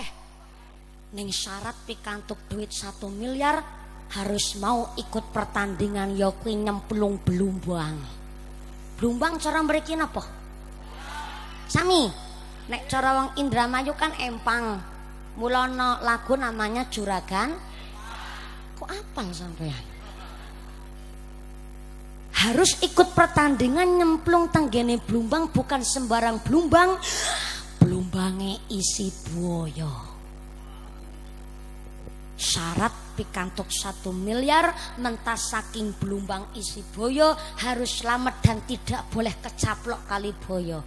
Neng 1.17 1.33
syarat 1.33 1.75
pikantuk 1.89 2.39
duit 2.47 2.69
satu 2.71 3.09
miliar 3.09 3.78
harus 4.09 4.57
mau 4.57 4.93
ikut 4.97 5.29
pertandingan 5.29 6.17
yoki 6.17 6.57
nyemplung 6.57 7.21
belumbang 7.21 8.19
belumbang 8.99 9.39
cara 9.39 9.63
mereka 9.63 9.95
apa? 9.95 10.23
Sami. 11.71 12.11
Nek 12.69 12.85
cara 12.91 13.15
wong 13.15 13.29
Indramayu 13.39 13.95
kan 13.95 14.11
empang. 14.19 14.75
Mulono 15.39 16.03
lagu 16.03 16.35
namanya 16.35 16.83
Juragan. 16.91 17.55
Kok 18.75 18.89
apa 18.91 19.21
sampean? 19.31 19.85
Harus 22.43 22.75
ikut 22.83 23.15
pertandingan 23.15 23.99
nyemplung 24.03 24.51
tenggene 24.51 24.99
blumbang 24.99 25.47
bukan 25.47 25.79
sembarang 25.79 26.43
blumbang. 26.43 26.99
Blumbange 27.79 28.67
isi 28.67 29.07
buaya. 29.31 30.11
Syarat 32.35 33.08
pikantuk 33.19 33.67
satu 33.67 34.15
miliar 34.15 34.71
mentas 35.03 35.51
saking 35.51 35.91
belumbang 35.99 36.47
isi 36.55 36.79
boyo 36.95 37.35
harus 37.59 37.99
selamat 37.99 38.35
dan 38.39 38.63
tidak 38.63 39.03
boleh 39.11 39.35
kecaplok 39.43 40.07
kali 40.07 40.31
boyo. 40.31 40.79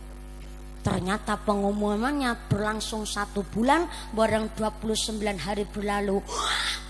Ternyata 0.81 1.39
pengumumannya 1.39 2.51
berlangsung 2.51 3.07
satu 3.07 3.45
bulan, 3.47 3.87
bareng 4.17 4.51
29 4.57 5.23
hari 5.39 5.69
berlalu, 5.69 6.19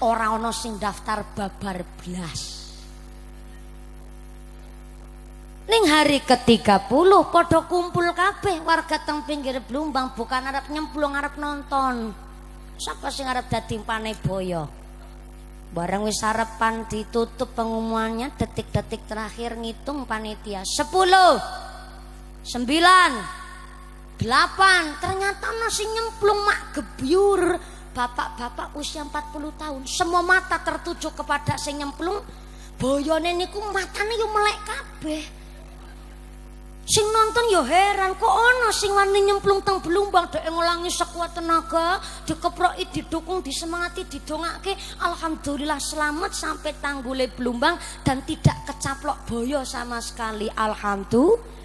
orang 0.00 0.40
ono 0.40 0.54
sing 0.54 0.80
daftar 0.80 1.26
babar 1.36 1.84
belas. 2.00 2.40
Ning 5.68 5.84
hari 5.92 6.24
ke-30 6.24 6.88
podo 7.30 7.60
kumpul 7.68 8.10
kabeh 8.16 8.64
warga 8.64 8.98
teng 9.04 9.22
pinggir 9.28 9.60
Blumbang 9.62 10.16
bukan 10.16 10.42
arep 10.42 10.72
nyemplung 10.72 11.12
arep 11.14 11.36
nonton. 11.36 12.10
Siapa 12.80 13.12
sing 13.12 13.28
arep 13.28 13.46
dadi 13.46 13.78
pane 13.78 14.16
boyo? 14.24 14.81
Barang 15.72 16.04
wis 16.04 16.20
arepan 16.20 16.84
ditutup 16.84 17.56
pengumumannya 17.56 18.36
detik-detik 18.36 19.08
terakhir 19.08 19.56
ngitung 19.56 20.04
panitia. 20.04 20.60
10 20.68 20.84
9 22.44 24.20
delapan. 24.20 24.82
Ternyata 25.00 25.48
masih 25.64 25.88
nyemplung 25.88 26.44
mak 26.44 26.76
gebyur. 26.76 27.56
Bapak-bapak 27.92 28.76
usia 28.76 29.04
40 29.04 29.52
tahun 29.56 29.82
semua 29.88 30.20
mata 30.20 30.60
tertuju 30.60 31.12
kepada 31.16 31.56
si 31.56 31.72
nyemplung. 31.72 32.20
Boyone 32.76 33.32
niku 33.32 33.60
matane 33.72 34.16
yo 34.16 34.28
melek 34.28 34.58
kabeh 34.64 35.41
sing 36.82 37.06
nonton 37.14 37.46
yo 37.54 37.62
heran 37.62 38.18
kok 38.18 38.26
ono 38.26 38.74
sing 38.74 38.90
wani 38.90 39.22
nyemplung 39.22 39.62
teng 39.62 39.78
belumbang 39.78 40.26
dek 40.34 40.42
ngulangi 40.50 40.90
sekuat 40.90 41.38
tenaga 41.38 42.02
dikeproki 42.26 42.90
didukung 42.90 43.38
disemangati 43.38 44.02
didongake 44.10 44.74
alhamdulillah 44.98 45.78
selamat 45.78 46.34
sampai 46.34 46.74
tanggule 46.82 47.30
belumbang 47.38 47.78
dan 48.02 48.26
tidak 48.26 48.66
kecaplok 48.66 49.22
boyo 49.30 49.62
sama 49.62 50.02
sekali 50.02 50.50
alhamdulillah 50.50 51.62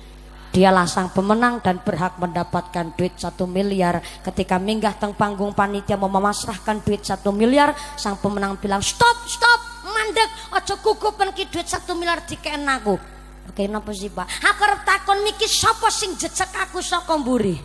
Dialah 0.47 0.89
sang 0.89 1.11
pemenang 1.13 1.61
dan 1.61 1.77
berhak 1.83 2.17
mendapatkan 2.17 2.95
duit 2.97 3.13
satu 3.19 3.45
miliar. 3.45 4.01
Ketika 4.25 4.57
minggah 4.57 4.95
teng 4.95 5.13
panggung 5.13 5.53
panitia 5.53 5.99
mau 5.99 6.09
memasrahkan 6.09 6.81
duit 6.81 7.03
satu 7.05 7.29
miliar, 7.29 7.75
sang 7.99 8.17
pemenang 8.17 8.57
bilang 8.57 8.81
stop, 8.81 9.21
stop, 9.27 9.59
mandek, 9.85 10.25
ojo 10.55 10.73
kuku 10.81 11.13
ki 11.35 11.51
duit 11.51 11.67
satu 11.67 11.93
miliar 11.93 12.25
dikeen 12.25 12.65
aku. 12.65 13.16
Oke, 13.57 13.65
napa 13.65 13.89
sih 13.89 14.13
pak? 14.13 14.29
Aku 14.53 14.69
takon 14.85 15.25
miki 15.25 15.49
sopo 15.49 15.89
sing 15.89 16.13
jejak 16.13 16.53
aku 16.61 16.77
saka 16.77 17.17
mburi. 17.17 17.57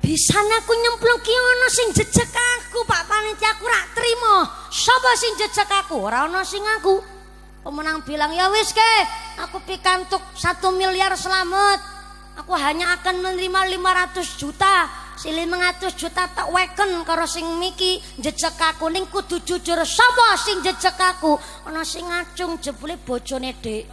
Bisanya 0.00 0.56
aku 0.64 0.72
nyemplung 0.72 1.20
ki 1.20 1.36
ono 1.36 1.68
sing 1.68 1.92
jejak 1.92 2.32
aku, 2.32 2.80
Pak 2.88 3.04
Panitia 3.04 3.52
aku 3.52 3.68
rak 3.68 3.92
trimo. 3.92 4.36
Sapa 4.72 5.12
sing 5.20 5.36
jejak 5.36 5.68
aku? 5.68 6.00
Ora 6.00 6.24
ono 6.24 6.40
sing 6.48 6.64
aku. 6.64 6.96
Pemenang 7.60 8.00
bilang, 8.00 8.32
ya 8.32 8.48
wis 8.48 8.72
ke, 8.72 8.92
aku 9.36 9.60
pikantuk 9.68 10.24
satu 10.32 10.72
miliar 10.72 11.12
selamat. 11.12 11.99
Aku 12.40 12.56
hanya 12.56 12.96
akan 12.96 13.20
menerima 13.20 13.60
500 13.76 14.40
juta. 14.40 14.88
Si 15.20 15.28
500 15.28 15.92
juta 16.00 16.24
tak 16.32 16.48
weken 16.48 17.04
karo 17.04 17.28
sing 17.28 17.44
miki 17.60 18.00
jejak 18.16 18.56
aku 18.56 18.88
ning 18.88 19.04
kudu 19.04 19.44
jujur 19.44 19.76
sapa 19.84 20.32
sing 20.40 20.64
jejak 20.64 20.96
aku 20.96 21.36
ana 21.68 21.84
sing 21.84 22.08
ngacung 22.08 22.56
jebule 22.56 22.96
bojone 22.96 23.52
dhek 23.60 23.84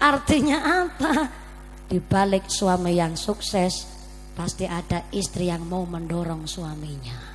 Artinya 0.00 0.88
apa? 0.88 1.12
Di 1.84 2.00
balik 2.00 2.48
suami 2.48 2.96
yang 2.96 3.12
sukses 3.12 3.84
pasti 4.32 4.64
ada 4.64 5.04
istri 5.12 5.52
yang 5.52 5.68
mau 5.68 5.84
mendorong 5.84 6.48
suaminya. 6.48 7.27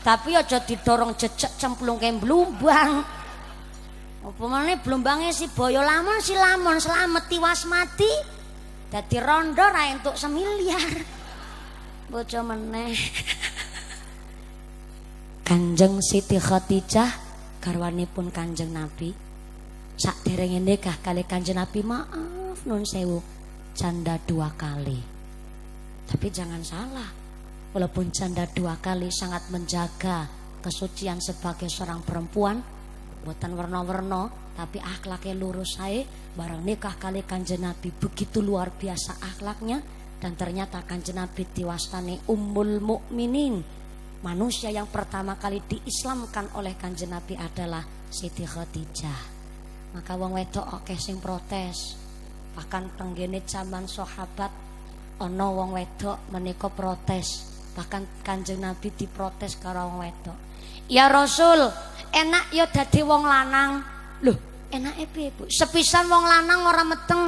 Tapi 0.00 0.32
aja 0.32 0.64
didorong 0.64 1.12
jejak 1.16 1.52
cemplung 1.60 2.00
kayak 2.00 2.24
blumbang. 2.24 3.04
Apa 4.20 4.76
blumbangnya 4.80 5.32
si 5.32 5.48
boyo 5.52 5.80
lamon 5.84 6.20
si 6.24 6.32
lamon 6.32 6.80
selamat 6.80 7.24
tiwas 7.28 7.68
mati. 7.68 8.12
Dadi 8.88 9.16
rondo 9.20 9.62
ra 9.62 9.92
untuk 9.92 10.16
semiliar. 10.16 10.90
Bojo 12.10 12.40
meneh. 12.42 12.96
Kanjeng 15.46 16.02
Siti 16.02 16.42
Khadijah 16.42 17.10
pun 18.10 18.26
Kanjeng 18.32 18.72
Nabi. 18.72 19.14
Sak 20.00 20.24
derenge 20.24 20.58
nikah 20.58 20.96
kali 21.04 21.22
Kanjeng 21.28 21.60
Nabi 21.60 21.84
maaf 21.84 22.64
nun 22.64 22.82
sewu 22.88 23.20
canda 23.76 24.16
dua 24.24 24.50
kali. 24.56 24.98
Tapi 26.10 26.26
jangan 26.32 26.64
salah 26.66 27.19
Walaupun 27.70 28.10
janda 28.10 28.50
dua 28.50 28.82
kali 28.82 29.14
sangat 29.14 29.46
menjaga 29.54 30.26
kesucian 30.58 31.22
sebagai 31.22 31.70
seorang 31.70 32.02
perempuan, 32.02 32.58
buatan 33.22 33.54
warna-warna, 33.54 34.26
tapi 34.58 34.82
akhlaknya 34.82 35.38
lurus 35.38 35.78
saya. 35.78 36.02
Barang 36.34 36.66
nikah 36.66 36.98
kali 36.98 37.22
kanjeng 37.22 37.62
Nabi 37.62 37.94
begitu 37.94 38.42
luar 38.42 38.74
biasa 38.74 39.22
akhlaknya, 39.22 39.86
dan 40.18 40.34
ternyata 40.34 40.82
kanjeng 40.82 41.22
Nabi 41.22 41.46
diwastani 41.46 42.18
ummul 42.26 42.82
mukminin. 42.82 43.62
Manusia 44.26 44.74
yang 44.74 44.90
pertama 44.90 45.38
kali 45.38 45.62
diislamkan 45.62 46.50
oleh 46.58 46.74
kanjeng 46.74 47.14
Nabi 47.14 47.38
adalah 47.38 47.86
Siti 48.10 48.42
Khadijah. 48.42 49.20
Maka 49.94 50.18
wong 50.18 50.34
wedok 50.34 50.82
oke 50.82 50.98
sing 50.98 51.22
protes. 51.22 51.94
Bahkan 52.50 52.98
tenggene 52.98 53.46
zaman 53.46 53.86
sahabat 53.86 54.50
ono 55.22 55.46
wong 55.54 55.70
wedok 55.78 56.34
protes 56.74 57.49
bahkan 57.74 58.02
kanjeng 58.26 58.60
Nabi 58.60 58.90
diprotes 58.94 59.56
karo 59.56 59.86
wong 59.90 60.02
wedok. 60.02 60.38
Ya 60.90 61.06
Rasul 61.06 61.70
enak 62.10 62.50
ya 62.50 62.66
dadi 62.66 63.00
wong 63.06 63.22
lanang. 63.22 63.82
Loh 64.26 64.38
enak 64.74 64.94
piye 65.14 65.30
Bu? 65.30 65.46
Sepisan 65.46 66.10
wong 66.10 66.24
lanang 66.26 66.60
ora 66.66 66.82
meteng. 66.82 67.22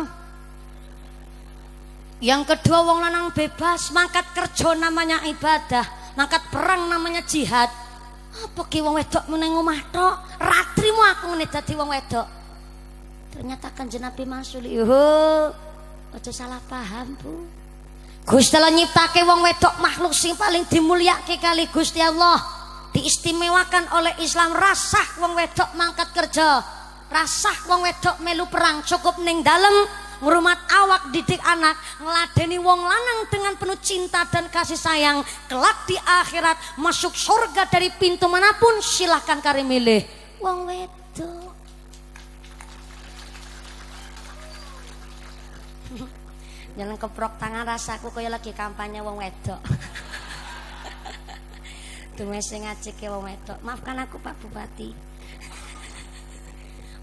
Yang 2.23 2.43
kedua 2.55 2.87
wong 2.87 2.99
lanang 3.03 3.35
bebas. 3.35 3.91
Mangkat 3.91 4.31
kerja 4.35 4.79
namanya 4.79 5.23
ibadah. 5.27 6.15
Mangkat 6.15 6.43
perang 6.51 6.87
namanya 6.87 7.23
jihad. 7.27 7.71
Apa 8.33 8.63
ki 8.67 8.81
wong 8.81 8.97
wedok 8.97 9.29
meneng 9.29 9.59
omah 9.59 9.81
tok? 9.93 10.15
Ratrimu 10.41 11.03
aku 11.03 11.25
ngene 11.35 11.47
dadi 11.51 11.73
wong 11.75 11.91
wedok. 11.91 12.27
Ternyata 13.33 13.71
kanjeng 13.75 14.03
Nabi 14.05 14.23
masuk. 14.27 14.63
Yo 14.67 14.87
aja 16.13 16.29
salah 16.29 16.61
paham 16.69 17.17
Bu 17.17 17.62
Gusti 18.23 18.55
Allah 18.55 18.71
nyiptake 18.71 19.27
wong 19.27 19.43
wedok 19.43 19.83
makhluk 19.83 20.15
sing 20.15 20.39
paling 20.39 20.63
dimulyake 20.71 21.43
kali 21.43 21.67
Gusti 21.75 21.99
Allah. 21.99 22.39
Diistimewakan 22.95 23.99
oleh 23.99 24.15
Islam. 24.23 24.55
Rasah 24.55 25.19
wong 25.19 25.35
wedok 25.35 25.75
mangkat 25.75 26.15
kerja. 26.15 26.63
Rasah 27.11 27.67
wong 27.67 27.83
wedok 27.83 28.23
melu 28.23 28.47
perang. 28.47 28.87
Cukup 28.87 29.19
ning 29.27 29.43
dalem 29.43 29.75
ngrumat 30.23 30.55
awak 30.71 31.11
didik 31.11 31.43
anak 31.43 31.75
ngeladeni 31.99 32.63
wong 32.63 32.79
lanang 32.79 33.27
dengan 33.27 33.59
penuh 33.59 33.81
cinta 33.83 34.23
dan 34.31 34.47
kasih 34.47 34.79
sayang. 34.79 35.19
Kelak 35.51 35.91
di 35.91 35.99
akhirat 35.99 36.79
masuk 36.79 37.19
surga 37.19 37.67
dari 37.67 37.91
pintu 37.91 38.31
mana 38.31 38.55
pun 38.55 38.79
silahkan 38.79 39.43
kari 39.43 39.67
milih. 39.67 40.07
Wong 40.39 40.71
wedok 40.71 41.62
Jangan 46.73 46.97
keprok 46.97 47.37
tangan 47.37 47.69
rasaku 47.69 48.09
kaya 48.17 48.33
lagi 48.33 48.57
kampanye 48.57 49.05
wong 49.05 49.21
wedok. 49.21 49.61
Dume 52.17 52.41
sing 52.41 52.65
ngajike 52.65 53.13
wong 53.13 53.29
wedok. 53.29 53.61
Maafkan 53.61 54.01
aku 54.01 54.17
Pak 54.17 54.41
Bupati. 54.41 54.89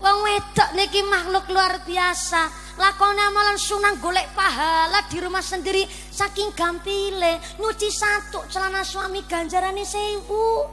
Wong 0.06 0.18
wedok 0.26 0.70
niki 0.74 1.06
makhluk 1.06 1.54
luar 1.54 1.86
biasa. 1.86 2.70
Lakone 2.80 3.20
amalan 3.20 3.60
sunang 3.60 4.00
golek 4.00 4.32
pahala 4.32 5.04
di 5.12 5.20
rumah 5.20 5.44
sendiri 5.44 5.84
saking 5.90 6.56
gampile. 6.56 7.38
Nyuci 7.60 7.90
satu 7.92 8.48
celana 8.48 8.82
suami 8.82 9.28
ganjarane 9.28 9.84
sewu. 9.84 10.64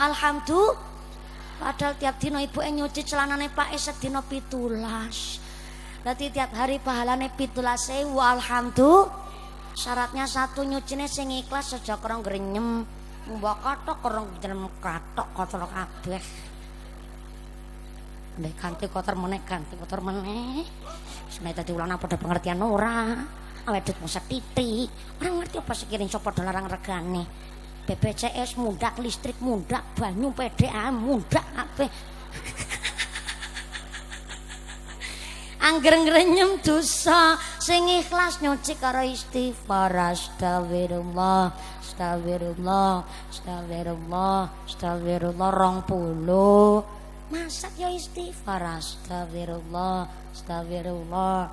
Alhamdulillah. 0.00 0.92
Padahal 1.54 1.94
tiap 1.96 2.18
dino 2.18 2.42
ibu 2.42 2.60
nyuci 2.60 3.06
celanane 3.06 3.48
Pak 3.48 3.72
sedina 3.78 4.20
pitulas. 4.26 5.43
Berarti 6.04 6.28
tiap 6.28 6.52
hari 6.52 6.76
pahalane 6.84 7.32
pitulah 7.32 7.80
sewu 7.80 8.20
alhamdulillah. 8.20 9.24
Syaratnya 9.72 10.28
satu 10.28 10.60
nyucine 10.60 11.08
sing 11.08 11.32
ikhlas 11.32 11.72
saja 11.72 11.96
kurang 11.96 12.20
grenyem. 12.20 12.84
Mbok 13.24 13.56
katok 13.64 13.96
kurang 14.04 14.28
jeneng 14.36 14.68
katok 14.84 15.32
kotor 15.32 15.64
kabeh. 15.64 16.20
Nek 18.36 18.52
ganti 18.60 18.84
kotor 18.92 19.16
meneh 19.16 19.40
ganti 19.48 19.80
kotor 19.80 20.04
meneh. 20.04 20.68
Senajan 21.32 21.64
dadi 21.64 21.72
ulana 21.72 21.96
padha 21.96 22.20
pengertian 22.20 22.60
ora. 22.60 23.16
Awedut 23.64 23.96
masa 24.04 24.20
titik. 24.20 24.92
Ora 25.24 25.40
ngerti 25.40 25.56
apa 25.56 25.72
sekiring 25.72 26.12
sapa 26.12 26.36
larang 26.36 26.68
regane. 26.68 27.24
BPJS 27.88 28.60
mundak, 28.60 29.00
listrik 29.00 29.40
mundak, 29.40 29.96
banyu 29.96 30.36
PDA 30.36 30.92
mundak 30.92 31.48
kabeh. 31.56 31.88
angger 35.64 35.96
ngrenyem 35.96 36.60
dosa 36.60 37.40
sing 37.56 37.88
ikhlas 37.88 38.44
nyuci 38.44 38.76
karo 38.76 39.00
istighfar. 39.00 40.12
Astagfirullah 40.12 41.56
astagfirullah 41.80 43.00
astagfirullah 43.32 44.38
astagfirullah 44.68 45.50
rong 45.56 45.78
puluh. 45.88 46.84
Masak 47.32 47.80
ya 47.80 47.88
istighfar. 47.88 48.60
Astagfirullah 48.60 50.04
astagfirullah 50.36 51.48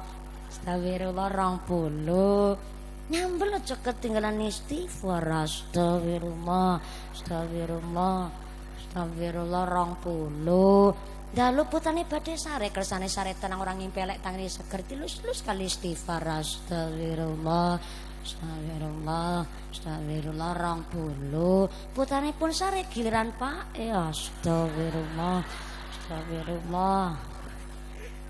astagfirullah 0.52 1.28
rong 1.32 1.58
puluh. 1.64 2.60
Nyambel 3.08 3.56
aja 3.56 3.80
ketinggalan 3.80 4.44
istighfar. 4.44 5.24
Astagfirullah 5.24 6.84
astagfirullah 7.16 8.28
astagfirullah 8.76 9.64
rong 9.72 9.96
puluh 10.04 10.92
Dalu 11.32 11.64
putane 11.72 12.04
badhe 12.04 12.36
sare 12.36 12.76
kersane 12.76 13.08
sare 13.08 13.40
tenang 13.40 13.64
orang 13.64 13.80
ngimpelek 13.80 14.20
tangi 14.20 14.52
seger 14.52 14.84
tilus-lus 14.84 15.40
kali 15.48 15.64
istighfar. 15.64 16.20
Astagfirullah 16.28 17.80
astagfirullah 18.20 19.48
astagfirullah 19.72 20.52
rong 20.60 20.84
puluh. 20.92 21.72
Putane 21.96 22.36
pun 22.36 22.52
sare 22.52 22.84
giliran 22.92 23.32
Pak. 23.32 23.80
Eh 23.80 23.96
astagfirullah 23.96 25.40
astagfirullah 25.88 27.08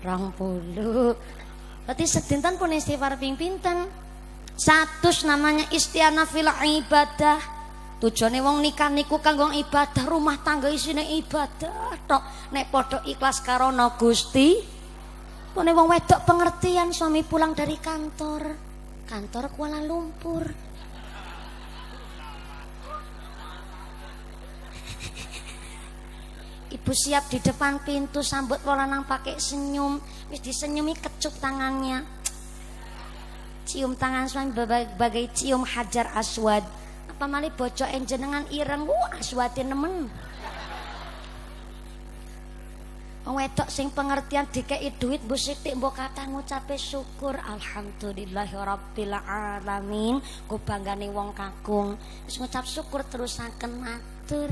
rong 0.06 0.26
puluh. 0.38 1.18
Berarti 1.82 2.06
sedinten 2.06 2.54
pun 2.54 2.70
istighfar 2.70 3.18
ping 3.18 3.34
pinten? 3.34 3.90
Satu 4.54 5.10
namanya 5.26 5.66
istiana 5.74 6.22
fil 6.22 6.46
ibadah. 6.46 7.50
Tujuane 7.98 8.38
wong 8.42 8.62
nikah 8.62 8.90
niku 8.90 9.22
kanggo 9.22 9.50
ibadah, 9.54 10.06
rumah 10.06 10.38
tangga 10.42 10.66
isine 10.70 11.06
ibadah 11.22 11.91
tok. 12.12 12.52
Nek 12.52 12.68
padha 12.68 13.00
ikhlas 13.08 13.40
karena 13.40 13.88
Gusti. 13.96 14.60
Kone 15.52 15.68
wong 15.72 15.88
wedok 15.88 16.24
pengertian 16.28 16.92
suami 16.92 17.24
pulang 17.24 17.56
dari 17.56 17.80
kantor. 17.80 18.52
Kantor 19.08 19.48
Kuala 19.56 19.80
Lumpur. 19.80 20.44
Ibu 26.76 26.92
siap 26.92 27.32
di 27.32 27.40
depan 27.40 27.80
pintu 27.84 28.20
sambut 28.20 28.60
lanang 28.64 29.04
pakai 29.08 29.40
senyum. 29.40 30.00
Wis 30.32 30.40
disenyumi 30.40 30.96
kecup 30.96 31.32
tangannya. 31.40 32.04
Cium 33.68 33.96
tangan 33.96 34.28
suami 34.28 34.52
bagai 34.96 35.28
cium 35.32 35.64
hajar 35.64 36.12
aswad 36.16 36.64
pamali 37.22 37.54
bocok 37.54 37.86
jenengan 38.02 38.42
ireng 38.50 38.82
wah 38.82 39.14
aswati 39.14 39.62
nemen 39.62 40.10
Wong 43.22 43.38
wedok 43.38 43.70
sing 43.70 43.94
pengertian 43.94 44.50
dikei 44.50 44.90
duit 44.98 45.22
Bu 45.22 45.38
Siti 45.38 45.70
mbok 45.78 45.94
kata 45.94 46.26
ngucape 46.26 46.74
syukur. 46.74 47.38
Alhamdulillahirabbil 47.38 49.14
alamin. 49.14 50.18
Ku 50.50 50.58
banggane 50.58 51.06
wong 51.06 51.30
kakung 51.30 51.94
wis 52.26 52.40
ngucap 52.40 52.64
syukur 52.66 53.04
terusaken 53.06 53.72
matur 53.82 54.50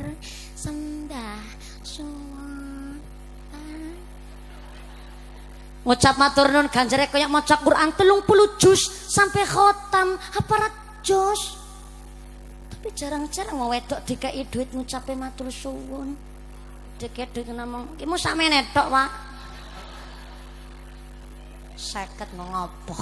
sembah 0.53 1.43
suwun 1.81 3.01
ngucap 5.81 6.15
matur 6.21 6.53
nun 6.53 6.69
ganjare 6.69 7.09
kaya 7.09 7.25
maca 7.25 7.57
Quran 7.57 7.97
30 7.97 8.61
juz 8.61 8.81
sampai 9.09 9.49
khotam 9.49 10.21
aparat 10.37 10.75
jos 11.01 11.57
tapi 12.69 12.93
jarang-jarang 12.93 13.57
mau 13.57 13.73
wedok 13.73 14.05
dikai 14.05 14.45
duit 14.53 14.69
ngucape 14.77 15.17
matur 15.17 15.49
suwun 15.49 16.21
duit 17.09 17.49
ngomong 17.49 17.97
ki 17.97 18.05
mu 18.05 18.21
samene 18.21 18.69
tok 18.75 18.93
Pak. 18.93 19.11
Seket 21.81 22.29
mau 22.37 22.45
ngopo 22.45 22.93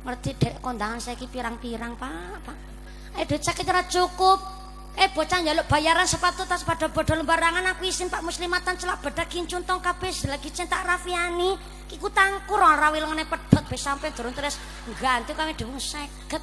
ngerti 0.00 0.30
dek? 0.34 0.54
Kondangan 0.64 0.98
saya 0.98 1.14
pirang-pirang 1.20 1.94
Pak 1.94 2.40
Pak. 2.42 2.58
Eh 3.20 3.28
duit 3.28 3.44
ora 3.44 3.84
cukup. 3.86 4.38
Eh 4.98 5.06
bocah 5.14 5.38
njaluk 5.38 5.70
bayaran 5.70 6.02
sepatu 6.02 6.42
tas 6.50 6.66
pada 6.66 6.90
bodol 6.90 7.22
lembarangan 7.22 7.62
aku 7.70 7.86
izin 7.86 8.10
Pak 8.10 8.26
muslimatan 8.26 8.74
celak 8.74 8.98
bedak 9.06 9.30
kincun 9.30 9.62
tong 9.62 9.78
kabeh 9.78 10.10
lagi 10.26 10.50
cinta 10.50 10.82
Rafiani. 10.82 11.54
Kiku 11.86 12.10
tangkur 12.10 12.58
ora 12.58 12.90
rawil 12.90 13.06
ngene 13.06 13.22
pedot 13.30 13.64
be 13.70 13.78
sampe 13.78 14.10
durung 14.10 14.34
terus 14.34 14.58
ganti 14.98 15.30
kami 15.30 15.54
dhewe 15.54 15.78
seket. 15.78 16.42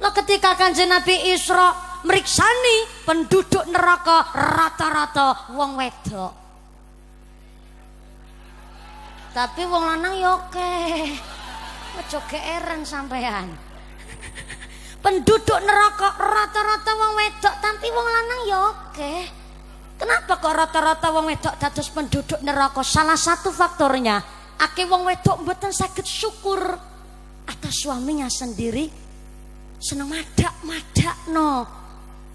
Lo 0.00 0.08
ketika 0.16 0.56
kanjeng 0.56 0.88
Nabi 0.88 1.36
Isra 1.36 1.89
meriksani 2.06 2.76
penduduk 3.04 3.64
neraka 3.68 4.28
rata-rata 4.32 5.52
wong 5.54 5.76
wedok. 5.76 6.32
Tapi 9.30 9.62
wong 9.62 9.82
lanang 9.86 10.14
yo 10.18 10.30
oke. 10.36 10.74
Geeran 12.10 12.82
sampean. 12.82 13.52
penduduk 15.04 15.60
neraka 15.62 16.16
rata-rata 16.18 16.92
wong 16.96 17.12
wedok, 17.16 17.54
tapi 17.60 17.86
wong 17.92 18.08
lanang 18.08 18.40
yo 18.48 18.60
oke. 18.74 19.12
Kenapa 20.00 20.40
kok 20.40 20.54
rata-rata 20.56 21.08
wong 21.12 21.28
wedok 21.28 21.54
dados 21.60 21.88
penduduk 21.92 22.40
neraka? 22.40 22.80
Salah 22.80 23.20
satu 23.20 23.52
faktornya, 23.52 24.18
akeh 24.58 24.88
wong 24.88 25.04
wedok 25.08 25.44
mboten 25.44 25.72
sakit 25.72 26.04
syukur 26.04 26.60
atas 27.48 27.74
suaminya 27.82 28.28
sendiri 28.28 29.10
seneng 29.80 30.12
madak 30.12 31.16
no 31.32 31.79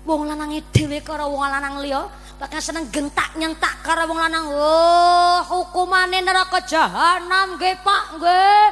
wong 0.05 0.29
lanange 0.29 0.61
dhewe 0.69 1.01
karo 1.01 1.33
wong 1.33 1.41
lanang 1.49 1.81
liya 1.81 2.05
bakal 2.37 2.61
seneng 2.61 2.93
gentak 2.93 3.33
nyentak 3.35 3.81
karo 3.81 4.05
wong 4.05 4.21
lanang. 4.21 4.45
Oh 4.53 5.41
hukumane 5.49 6.21
neraka 6.21 6.61
jahanam 6.61 7.57
nggih 7.57 7.75
Pak 7.81 8.03
nggih. 8.21 8.65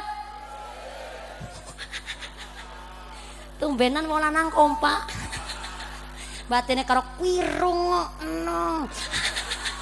Tumbenan 3.60 4.06
wong 4.06 4.20
lanang 4.22 4.48
kompak 4.54 5.10
batine 6.50 6.86
karo 6.86 7.02
kwirung 7.18 7.90
no 8.46 8.86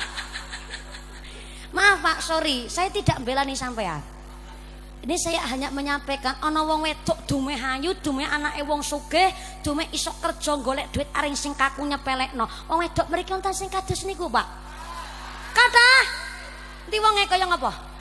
maaf 1.77 1.99
Pak 2.01 2.19
sorry. 2.25 2.69
Saya 2.73 2.89
tidak 2.89 3.21
belani 3.21 3.53
sampean 3.53 4.12
Ini 5.03 5.17
saya 5.19 5.43
hanya 5.51 5.75
menyampaikan 5.75 6.39
ana 6.39 6.63
wong 6.63 6.87
wedok 6.87 7.27
dume 7.27 7.59
hayu, 7.59 7.91
dume 7.99 8.23
anake 8.23 8.63
wong 8.63 8.87
sugih, 8.87 9.35
dume 9.67 9.91
iso 9.91 10.15
kerja 10.23 10.55
golek 10.63 10.95
duit 10.95 11.11
aring 11.11 11.35
sing 11.35 11.59
kaku 11.59 11.83
nyepelekno. 11.83 12.47
Wong 12.71 12.79
wedok 12.87 13.11
mriki 13.11 13.35
wonten 13.35 13.51
sing 13.51 13.67
kados 13.67 14.07
niku, 14.07 14.31
Pak. 14.31 14.47
Kathah. 15.53 16.05
Ndi 16.87 16.97
wonge 17.03 17.27
kaya 17.27 17.51
ngapa? 17.51 17.93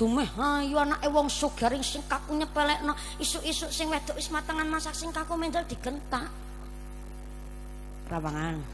dumeh 0.00 0.32
ayo 0.32 0.80
anake 0.80 1.12
wong 1.12 1.28
sugaring 1.28 1.84
sing 1.84 2.00
kaku 2.08 2.32
nyepelekno 2.32 2.96
isuk-isuk 3.20 3.68
sing 3.68 3.92
wedok 3.92 4.16
wis 4.16 4.32
matengan 4.32 4.64
masak 4.64 4.96
sing 4.96 5.12
kaku 5.12 5.36
mendel 5.36 5.60
digentak 5.68 6.24
rawangan 8.08 8.64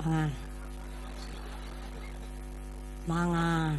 mangan 0.00 0.32
mangan. 3.06 3.74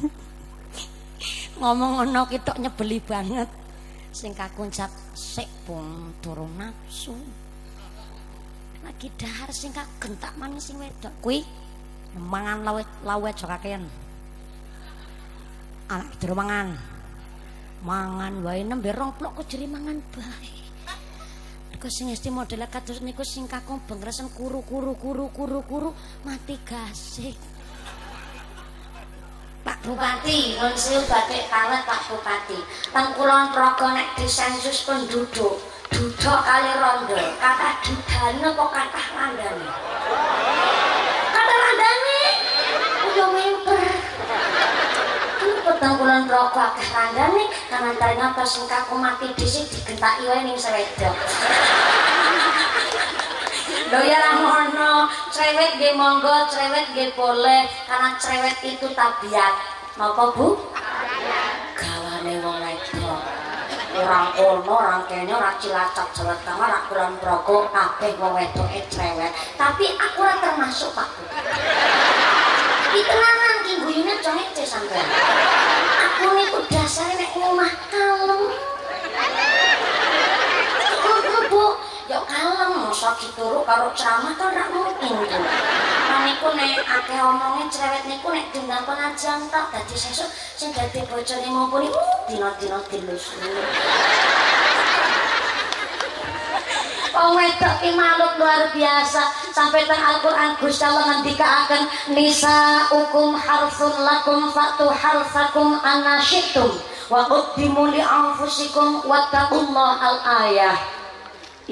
Ngomong 1.60 1.92
ngono 2.00 2.30
kitok 2.30 2.62
nyebeli 2.62 2.98
banget. 3.02 3.50
Sing 4.14 4.32
kakuncap 4.32 4.88
sik 5.12 5.50
pun 5.68 6.14
turun 6.24 6.48
nafsu. 6.56 7.12
Lagi 8.80 9.10
dahar 9.18 9.50
sing 9.52 9.74
kak 9.74 9.90
manis 10.40 10.70
sing 10.72 10.80
wedok. 10.80 11.12
Kuwi 11.20 11.44
mangan 12.16 12.64
lawet 12.64 12.88
lawet 13.04 13.34
sok 13.36 13.50
kakean. 13.52 13.84
Anak 15.92 16.16
mangan. 16.32 16.78
Mangan 17.84 18.40
wae 18.40 18.64
nembe 18.64 18.88
rong 18.90 19.12
plok 19.20 19.42
kok 19.42 19.46
jeri 19.52 19.68
mangan 19.68 20.00
bae 20.10 20.55
sing 21.90 22.10
esti 22.10 22.30
model 22.30 22.66
kados 22.66 23.00
niku 23.02 23.22
sing 23.22 23.46
kakung 23.46 23.80
bengresen 23.86 24.28
kuru 24.32 24.62
kuru 24.66 24.94
kuru 24.98 25.30
kuru 25.30 25.60
kuru 25.62 25.90
mati 26.26 26.58
gasik. 26.66 27.38
Pak 29.66 29.82
Bupati, 29.82 30.54
nun 30.62 30.74
siu 30.78 31.02
batik 31.10 31.50
kalet 31.50 31.82
Pak 31.82 32.06
Bupati. 32.06 32.58
Teng 32.94 33.08
kulon 33.18 33.50
progo 33.50 33.90
nek 33.90 34.14
disensus 34.14 34.86
penduduk, 34.86 35.58
duduk 35.90 36.38
kali 36.46 36.70
rondo, 36.78 37.18
kata 37.42 37.82
dudane 37.82 38.48
kok 38.54 38.70
kata 38.70 39.02
landane. 39.18 39.85
Petang 45.76 46.00
kulon 46.00 46.24
progo 46.24 46.56
akeh 46.56 46.88
landane, 46.88 47.52
karena 47.68 47.92
ternyata 48.00 48.40
sing 48.48 48.64
kaku 48.64 48.96
mati 48.96 49.28
disik 49.36 49.68
digentaki 49.68 50.24
wae 50.24 50.40
ning 50.40 50.56
sewedok. 50.56 51.12
Lho 53.92 54.00
ya 54.00 54.16
ramono, 54.24 55.12
cerewet 55.28 55.76
nggih 55.76 55.92
monggo, 56.00 56.48
cerewet 56.48 56.96
nggih 56.96 57.12
boleh 57.12 57.68
karena 57.84 58.16
cerewet 58.16 58.56
itu 58.64 58.88
tabiat. 58.96 59.52
Napa 60.00 60.32
Bu? 60.32 60.56
Gawane 61.76 62.34
wong 62.40 62.56
wedok. 62.56 63.20
Orang 64.00 64.32
kono, 64.32 64.80
orang 64.80 65.04
kene, 65.04 65.28
ora 65.28 65.60
cilacap 65.60 66.08
jelek 66.16 66.40
kamar, 66.40 66.72
ora 66.72 66.80
kurang 66.88 67.20
progo, 67.20 67.68
kabeh 67.68 68.16
wong 68.16 68.32
wedoke 68.32 68.80
cerewet. 68.88 69.36
Tapi 69.60 69.92
aku 69.92 70.24
termasuk, 70.40 70.96
Pak. 70.96 71.08
Ditenanan 72.96 73.56
ki 73.68 73.72
guyune 73.84 74.14
cengece 74.24 74.64
sampean. 74.64 75.04
Aku 76.08 76.32
niku 76.32 76.64
dasare 76.72 77.12
nek 77.20 77.36
ngomah 77.36 77.72
kalem. 77.92 78.42
Bu, 81.52 81.76
ya 82.08 82.24
kalem 82.24 82.88
masa 82.88 83.12
dituru 83.20 83.60
karo 83.68 83.92
ceramah 83.92 84.32
kan 84.40 84.48
rak 84.48 84.72
mungkin 84.72 85.28
niku 86.26 86.48
nek 86.56 86.82
akeh 86.88 87.20
omongnya 87.20 87.68
cerewet 87.70 88.04
niku 88.08 88.32
nek 88.32 88.48
diundang 88.50 88.82
pengajian 88.88 89.44
tak 89.52 89.70
dadi 89.70 89.94
sesuk 89.94 90.26
sing 90.58 90.74
dadi 90.74 91.04
bojone 91.06 91.48
mumpuni 91.52 91.92
uh, 91.92 92.24
dina-dina 92.26 92.80
dilus. 92.90 93.36
Wong 97.14 97.32
wedok 97.32 97.74
ki 97.80 97.90
makhluk 97.94 98.32
luar 98.42 98.72
biasa 98.74 99.22
sampai 99.56 99.88
teng 99.88 99.96
Al-Qur'an 99.96 100.52
Gusti 100.60 100.84
Allah 100.84 101.16
ngendikaaken 101.16 102.12
nisa 102.12 102.92
ukum 102.92 103.32
harfun 103.32 104.04
lakum 104.04 104.52
fatu 104.52 104.92
harfakum 104.92 105.80
anasyitum 105.80 106.76
wa 107.08 107.24
qaddimu 107.24 107.88
li 107.88 108.04
anfusikum 108.04 109.00
wattaqullah 109.08 109.96
al-ayah 109.96 110.76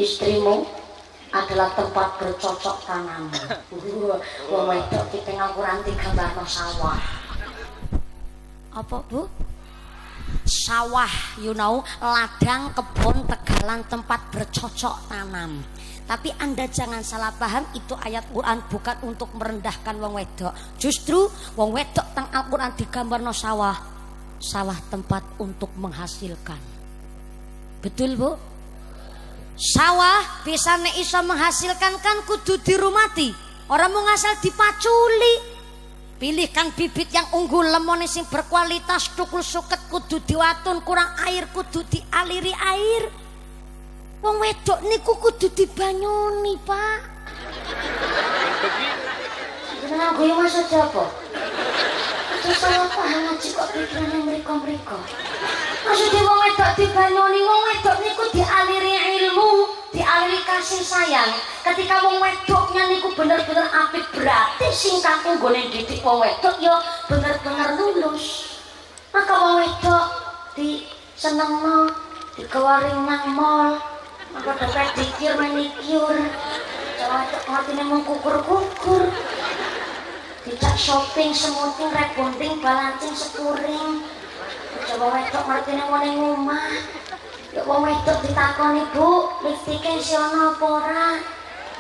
istrimu 0.01 0.65
adalah 1.35 1.69
tempat 1.77 2.09
bercocok 2.17 2.89
tanammu. 2.89 3.37
Wong 4.49 4.65
wedok 4.71 5.05
kita 5.11 5.35
ngakuran 5.35 5.83
tiga 5.83 6.15
barno 6.15 6.47
sawah. 6.47 7.03
Apa 8.71 9.03
bu? 9.11 9.27
Sawah, 10.47 11.11
you 11.43 11.53
know, 11.53 11.83
ladang, 11.99 12.71
kebun, 12.73 13.27
tegalan, 13.27 13.83
tempat 13.91 14.21
bercocok 14.31 15.11
tanam. 15.11 15.67
Tapi 16.05 16.29
anda 16.37 16.69
jangan 16.69 17.01
salah 17.01 17.33
paham 17.33 17.65
itu 17.73 17.97
ayat 17.97 18.29
Quran 18.29 18.61
bukan 18.69 18.97
untuk 19.09 19.33
merendahkan 19.37 19.97
wong 19.97 20.21
wedok. 20.21 20.53
Justru 20.77 21.29
wong 21.57 21.73
wedok 21.73 22.07
tang 22.13 22.29
Al 22.29 22.45
Quran 22.53 22.73
digambarno 22.77 23.33
sawah, 23.33 23.77
sawah 24.37 24.77
tempat 24.93 25.25
untuk 25.41 25.73
menghasilkan. 25.81 26.61
Betul 27.81 28.21
bu? 28.21 28.55
sawah 29.55 30.43
bisa 30.43 30.75
nek 30.83 30.99
iso 30.99 31.23
menghasilkan 31.23 32.03
kan 32.03 32.19
kudu 32.27 32.59
dirumati 32.59 33.31
orang 33.71 33.91
mau 33.95 34.03
ngasal 34.03 34.43
dipaculi 34.43 35.35
pilihkan 36.19 36.75
bibit 36.75 37.15
yang 37.15 37.31
unggul 37.39 37.63
lemone 37.63 38.11
sing 38.11 38.27
berkualitas 38.27 39.15
tukul 39.15 39.47
suket 39.47 39.79
kudu 39.87 40.27
diwatun 40.27 40.83
kurang 40.83 41.07
air 41.23 41.47
kudu 41.55 41.87
dialiri 41.87 42.51
air 42.51 43.03
wong 44.25 44.41
wedok 44.41 44.81
niku 44.89 45.13
kudu 45.21 45.53
dibanyoni 45.53 46.57
pak 46.65 47.13
jenengan 49.85 50.17
gue 50.17 50.33
maksud 50.33 50.65
apa? 50.73 51.05
Terus 52.41 52.57
saya 52.57 52.89
paham 52.89 53.21
ngaji 53.29 53.49
kok 53.53 53.69
pikirannya 53.73 54.21
mereka-mereka 54.25 54.97
Maksudnya 55.85 56.21
wong 56.25 56.41
wedok 56.41 56.71
dibanyoni 56.73 57.41
wong 57.45 57.63
wedok 57.69 57.97
niku 58.01 58.25
dialiri 58.33 58.97
ilmu, 58.97 59.69
dialiri 59.93 60.41
kasih 60.49 60.81
sayang. 60.81 61.29
Ketika 61.61 62.01
wong 62.09 62.17
wedoknya 62.17 62.89
niku 62.89 63.13
bener-bener 63.13 63.69
apik 63.69 64.09
berarti 64.17 64.73
sing 64.73 65.05
kakung 65.05 65.37
gone 65.37 65.69
didik 65.69 66.01
wong 66.01 66.25
wedok 66.25 66.57
yo 66.65 66.73
bener-bener 67.13 67.77
lulus. 67.77 68.57
Maka 69.13 69.33
wong 69.37 69.55
wedok 69.61 70.05
di 70.57 70.89
senengno, 71.13 71.93
dikewaring 72.41 73.05
nang 73.05 73.29
mall, 73.37 73.77
maka 74.35 74.51
dapat 74.59 74.91
dikir 74.99 75.39
manicure. 75.39 76.27
Jawa 76.99 77.23
wedok 77.23 77.45
ngertine 77.47 77.83
mung 77.87 78.03
kukur-kukur. 78.03 79.07
Dijak 80.45 80.77
shopping, 80.77 81.31
semuting, 81.31 81.95
rebonding, 81.95 82.59
balancing, 82.59 83.15
sepuring. 83.15 84.03
Coba 84.91 85.07
wedok 85.15 85.45
ngerti 85.47 85.71
ning 85.79 85.89
ngene 85.89 86.11
omah. 86.35 86.67
Ya 87.55 87.63
wong 87.63 87.87
wedok 87.87 88.19
ditakoni, 88.27 88.83
Bu, 88.91 89.31
lipstike 89.47 90.03
si 90.03 90.19
ana 90.19 90.51
apa 90.51 90.67
ora? 90.67 91.09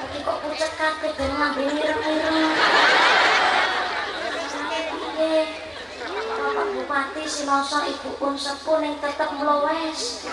Iki 0.04 0.22
kok 0.22 0.38
kabeh 0.78 1.10
ben 1.18 1.30
ngambil 1.34 1.68
mireng-mireng. 1.74 2.50
Piye? 5.14 5.36
Bapak 6.44 6.66
Bupati 6.76 7.24
Sinoso 7.26 7.82
Ibu 7.82 8.20
pun 8.20 8.34
sepuh 8.38 8.78
ning 8.78 8.94
tetep 9.02 9.30
mlowes. 9.34 10.28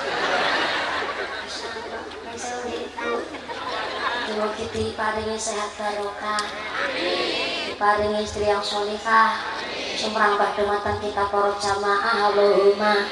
Mugi 4.31 4.65
diparingi 4.73 5.37
sehat 5.37 5.69
barokah. 5.77 6.41
Diparingi 7.67 8.25
istri 8.25 8.49
yang 8.49 8.63
solihah. 8.63 9.37
Sumrang 9.99 10.39
badematan 10.39 10.97
kita 10.97 11.29
para 11.29 11.53
jamaah 11.61 12.33
Allahumma. 12.33 13.05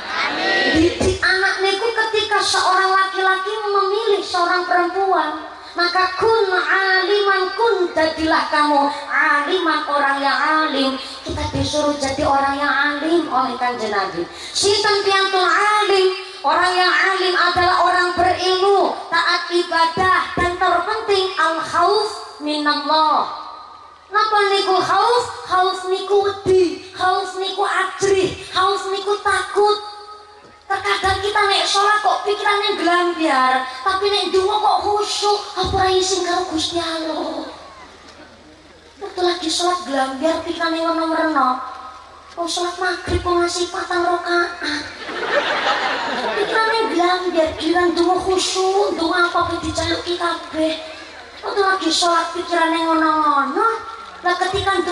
Didik 0.73 1.21
anak 1.21 1.61
niku 1.61 1.87
ketika 1.93 2.41
seorang 2.41 2.89
laki-laki 2.89 3.53
memilih 3.61 4.25
seorang 4.25 4.65
perempuan, 4.65 5.45
maka 5.77 6.17
kun 6.17 6.49
aliman 6.49 7.43
kun 7.53 7.93
jadilah 7.93 8.49
kamu 8.49 8.89
aliman 9.07 9.81
orang 9.85 10.17
yang 10.17 10.37
alim 10.37 10.91
kita 11.21 11.43
disuruh 11.53 11.93
jadi 11.95 12.25
orang 12.25 12.57
yang 12.57 12.73
alim 12.73 13.29
oleh 13.29 13.53
kanjeng 13.55 13.93
Nabi 13.93 14.25
sinten 14.33 15.05
piantun 15.05 15.45
alim 15.45 16.28
orang 16.43 16.71
yang 16.75 16.93
alim 16.93 17.35
adalah 17.35 17.77
orang 17.83 18.09
berilmu 18.15 18.95
taat 19.11 19.51
ibadah 19.51 20.19
dan 20.37 20.51
terpenting 20.55 21.25
al 21.35 21.59
khauf 21.59 22.39
minallah 22.39 23.49
Napa 24.09 24.39
niku 24.49 24.73
khauf? 24.81 25.25
Khauf 25.45 25.85
niku 25.85 26.25
wedi, 26.25 26.81
khauf 26.93 27.37
niku 27.37 27.61
ajrih, 27.61 28.33
khauf 28.49 28.89
niku 28.89 29.13
takut. 29.21 29.77
Terkadang 30.65 31.17
kita 31.21 31.41
nek 31.49 31.65
sholat 31.65 31.97
kok 32.01 32.21
pikirannya 32.25 32.77
gelambiar, 32.77 33.65
tapi 33.81 34.05
nek 34.09 34.29
dungo 34.33 34.61
kok 34.61 34.77
khusyuk, 34.85 35.39
apa 35.57 35.89
isin 35.93 36.25
karo 36.25 36.45
Gusti 36.49 36.77
Allah. 36.77 37.49
Waktu 39.01 39.21
lagi 39.21 39.49
sholat 39.49 39.85
gelambiar 39.85 40.41
pikirannya 40.45 40.85
ngono-ngono. 40.85 41.78
Oh 42.37 42.45
sholat 42.45 42.77
maghrib 42.77 43.23
kok 43.23 43.33
ngasih 43.33 43.71
patang 43.73 44.05
rokaat. 44.05 44.83
Pikirannya 46.37 46.81
gelambiar, 46.93 47.49
giran 47.57 47.89
dungo 47.97 48.15
khusyuk, 48.21 48.93
dungo 48.99 49.15
apa 49.15 49.57
dijaluk 49.61 50.01
kita 50.05 50.37
kabeh. 50.37 50.77
Waktu 51.39 51.61
lagi 51.63 51.89
sholat 51.89 52.29
pikirannya 52.35 52.79
ngono-ngono, 52.85 53.67
Nah 54.19 54.35
ketika 54.35 54.83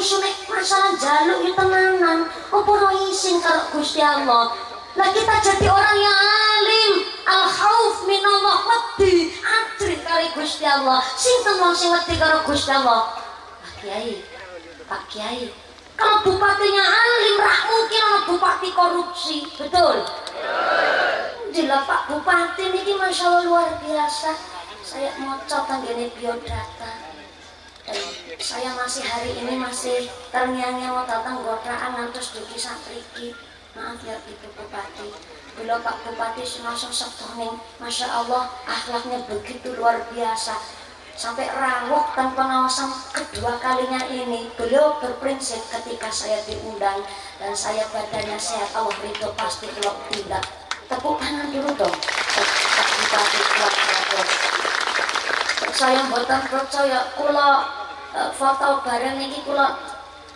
khusyuk 0.00 0.24
nek 0.24 0.34
masalah 0.48 0.96
jaluk 0.96 1.44
ya 1.44 1.52
tenanan. 1.54 2.18
Apa 2.48 2.70
ora 2.72 2.90
isin 3.06 3.36
karo 3.38 3.68
Gusti 3.68 4.00
Allah. 4.00 4.56
Lah 4.96 5.08
kita 5.12 5.34
jadi 5.44 5.70
orang 5.70 5.98
yang 6.02 6.18
alim, 6.18 6.94
al 7.28 7.46
khauf 7.46 8.08
minallah 8.08 8.58
wedi, 8.66 9.30
antri 9.44 10.00
kali 10.02 10.32
Gusti 10.34 10.66
Allah. 10.66 10.98
Sinten 11.14 11.60
wong 11.60 11.76
sing 11.76 11.94
wedi 11.94 12.18
karo 12.18 12.42
Gusti 12.48 12.72
Allah? 12.72 13.12
Pak 13.62 13.72
Kiai. 13.84 14.24
Pak 14.88 15.02
Kiai. 15.12 15.52
Kalau 16.00 16.24
bupatinya 16.24 16.80
alim, 16.80 17.36
rak 17.36 17.60
mungkin 17.68 18.00
ana 18.00 18.20
bupati 18.24 18.68
korupsi, 18.72 19.44
betul? 19.52 20.00
Jelas 21.52 21.84
Pak 21.84 22.08
Bupati 22.08 22.72
ini 22.72 22.96
Masya 22.96 23.26
Allah 23.28 23.42
luar 23.44 23.68
biasa. 23.84 24.32
Saya 24.80 25.12
mau 25.20 25.36
tanggane 25.44 26.08
biodata. 26.16 27.10
Dan 27.84 28.00
saya 28.40 28.72
masih 28.80 29.04
hari 29.04 29.36
ini 29.44 29.60
masih 29.60 30.08
terngiang-ngiang 30.32 30.94
mau 30.94 31.04
datang 31.04 31.42
gotraan 31.44 31.92
ngantos 31.98 32.32
duki 32.32 32.56
satriki 32.56 33.36
maaf 33.74 33.98
ya 34.02 34.18
Ibu 34.18 34.46
Bupati 34.56 35.10
bila 35.58 35.78
Pak 35.82 36.06
Bupati 36.06 36.42
semasa 36.42 36.90
setoning 36.90 37.58
Masya 37.78 38.06
Allah 38.08 38.50
akhlaknya 38.66 39.26
begitu 39.26 39.74
luar 39.78 40.06
biasa 40.10 40.54
sampai 41.20 41.52
rawuh 41.52 42.16
dan 42.16 42.32
pengawasan 42.32 42.88
kedua 43.12 43.60
kalinya 43.60 44.00
ini 44.08 44.48
beliau 44.56 44.96
berprinsip 45.04 45.60
ketika 45.68 46.08
saya 46.08 46.40
diundang 46.48 47.04
dan 47.36 47.52
saya 47.52 47.84
badannya 47.92 48.40
sehat 48.40 48.72
Allah 48.72 48.96
ridho 49.04 49.28
pasti 49.36 49.68
kalau 49.68 50.00
tidak. 50.08 50.40
Tepuk 50.88 51.20
tangan 51.20 51.52
dulu 51.52 51.76
dong. 51.76 51.96
Saya 55.76 56.00
buatan 56.08 56.42
percaya 56.48 57.12
kula 57.12 57.50
uh, 58.16 58.30
foto 58.32 58.80
bareng 58.80 59.20
ini 59.20 59.44
kula 59.44 59.76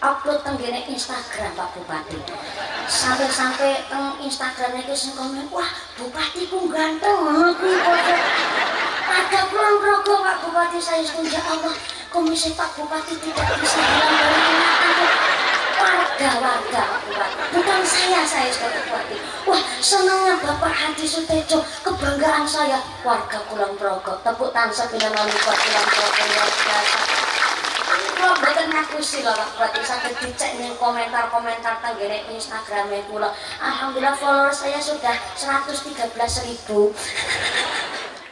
upload 0.05 0.45
tenggene 0.45 0.85
Instagram 0.85 1.57
Pak 1.57 1.81
Bupati. 1.81 2.21
Sampai-sampai 2.85 3.89
teng 3.89 4.21
Instagramnya 4.21 4.85
itu 4.85 4.93
sing 4.93 5.17
komen 5.17 5.49
wah 5.49 5.73
Bupati 5.97 6.45
ku 6.45 6.69
ganteng 6.69 7.25
aku 7.25 7.73
ada 9.05 9.41
pulang 9.53 9.79
rogo 9.81 10.15
Pak 10.25 10.37
Bupati 10.45 10.81
saya 10.81 11.05
setuju 11.05 11.37
Allah 11.45 11.77
komisi 12.09 12.57
Pak 12.57 12.73
Bupati 12.79 13.15
tidak 13.21 13.49
bisa 13.61 13.81
bilang 13.85 14.17
dari 14.17 15.07
warga-warga 15.77 16.83
Pak 16.89 17.01
Bupati 17.09 17.37
bukan 17.53 17.81
saya 17.85 18.21
saya 18.25 18.49
sebagai 18.49 18.83
Bupati 18.89 19.17
wah 19.45 19.63
senangnya 19.85 20.41
Bapak 20.41 20.73
Hadi 20.73 21.05
Sutejo 21.05 21.61
kebanggaan 21.85 22.49
saya 22.49 22.81
warga 23.05 23.45
Pulang 23.53 23.77
Progo 23.77 24.17
tepuk 24.25 24.51
tangan 24.57 24.73
sebina 24.73 25.13
malu 25.13 25.33
buat 25.33 25.59
Pulang 25.59 25.89
Progo 25.93 26.23
luar 26.25 26.51
biasa 26.65 26.99
kula 28.15 28.41
mboten 28.41 28.67
ngapusi 28.73 29.19
lho 29.21 29.33
Pak 29.37 29.49
Bupati 29.53 29.81
saged 29.85 30.15
dicek 30.25 30.57
ning 30.57 30.73
komentar-komentar 30.81 31.77
tenggene 31.85 32.25
Instagram 32.33 32.89
kula. 33.13 33.29
Alhamdulillah 33.61 34.17
follower 34.17 34.49
saya 34.49 34.81
sudah 34.81 35.13
113 35.37 35.93
ribu. 36.49 36.89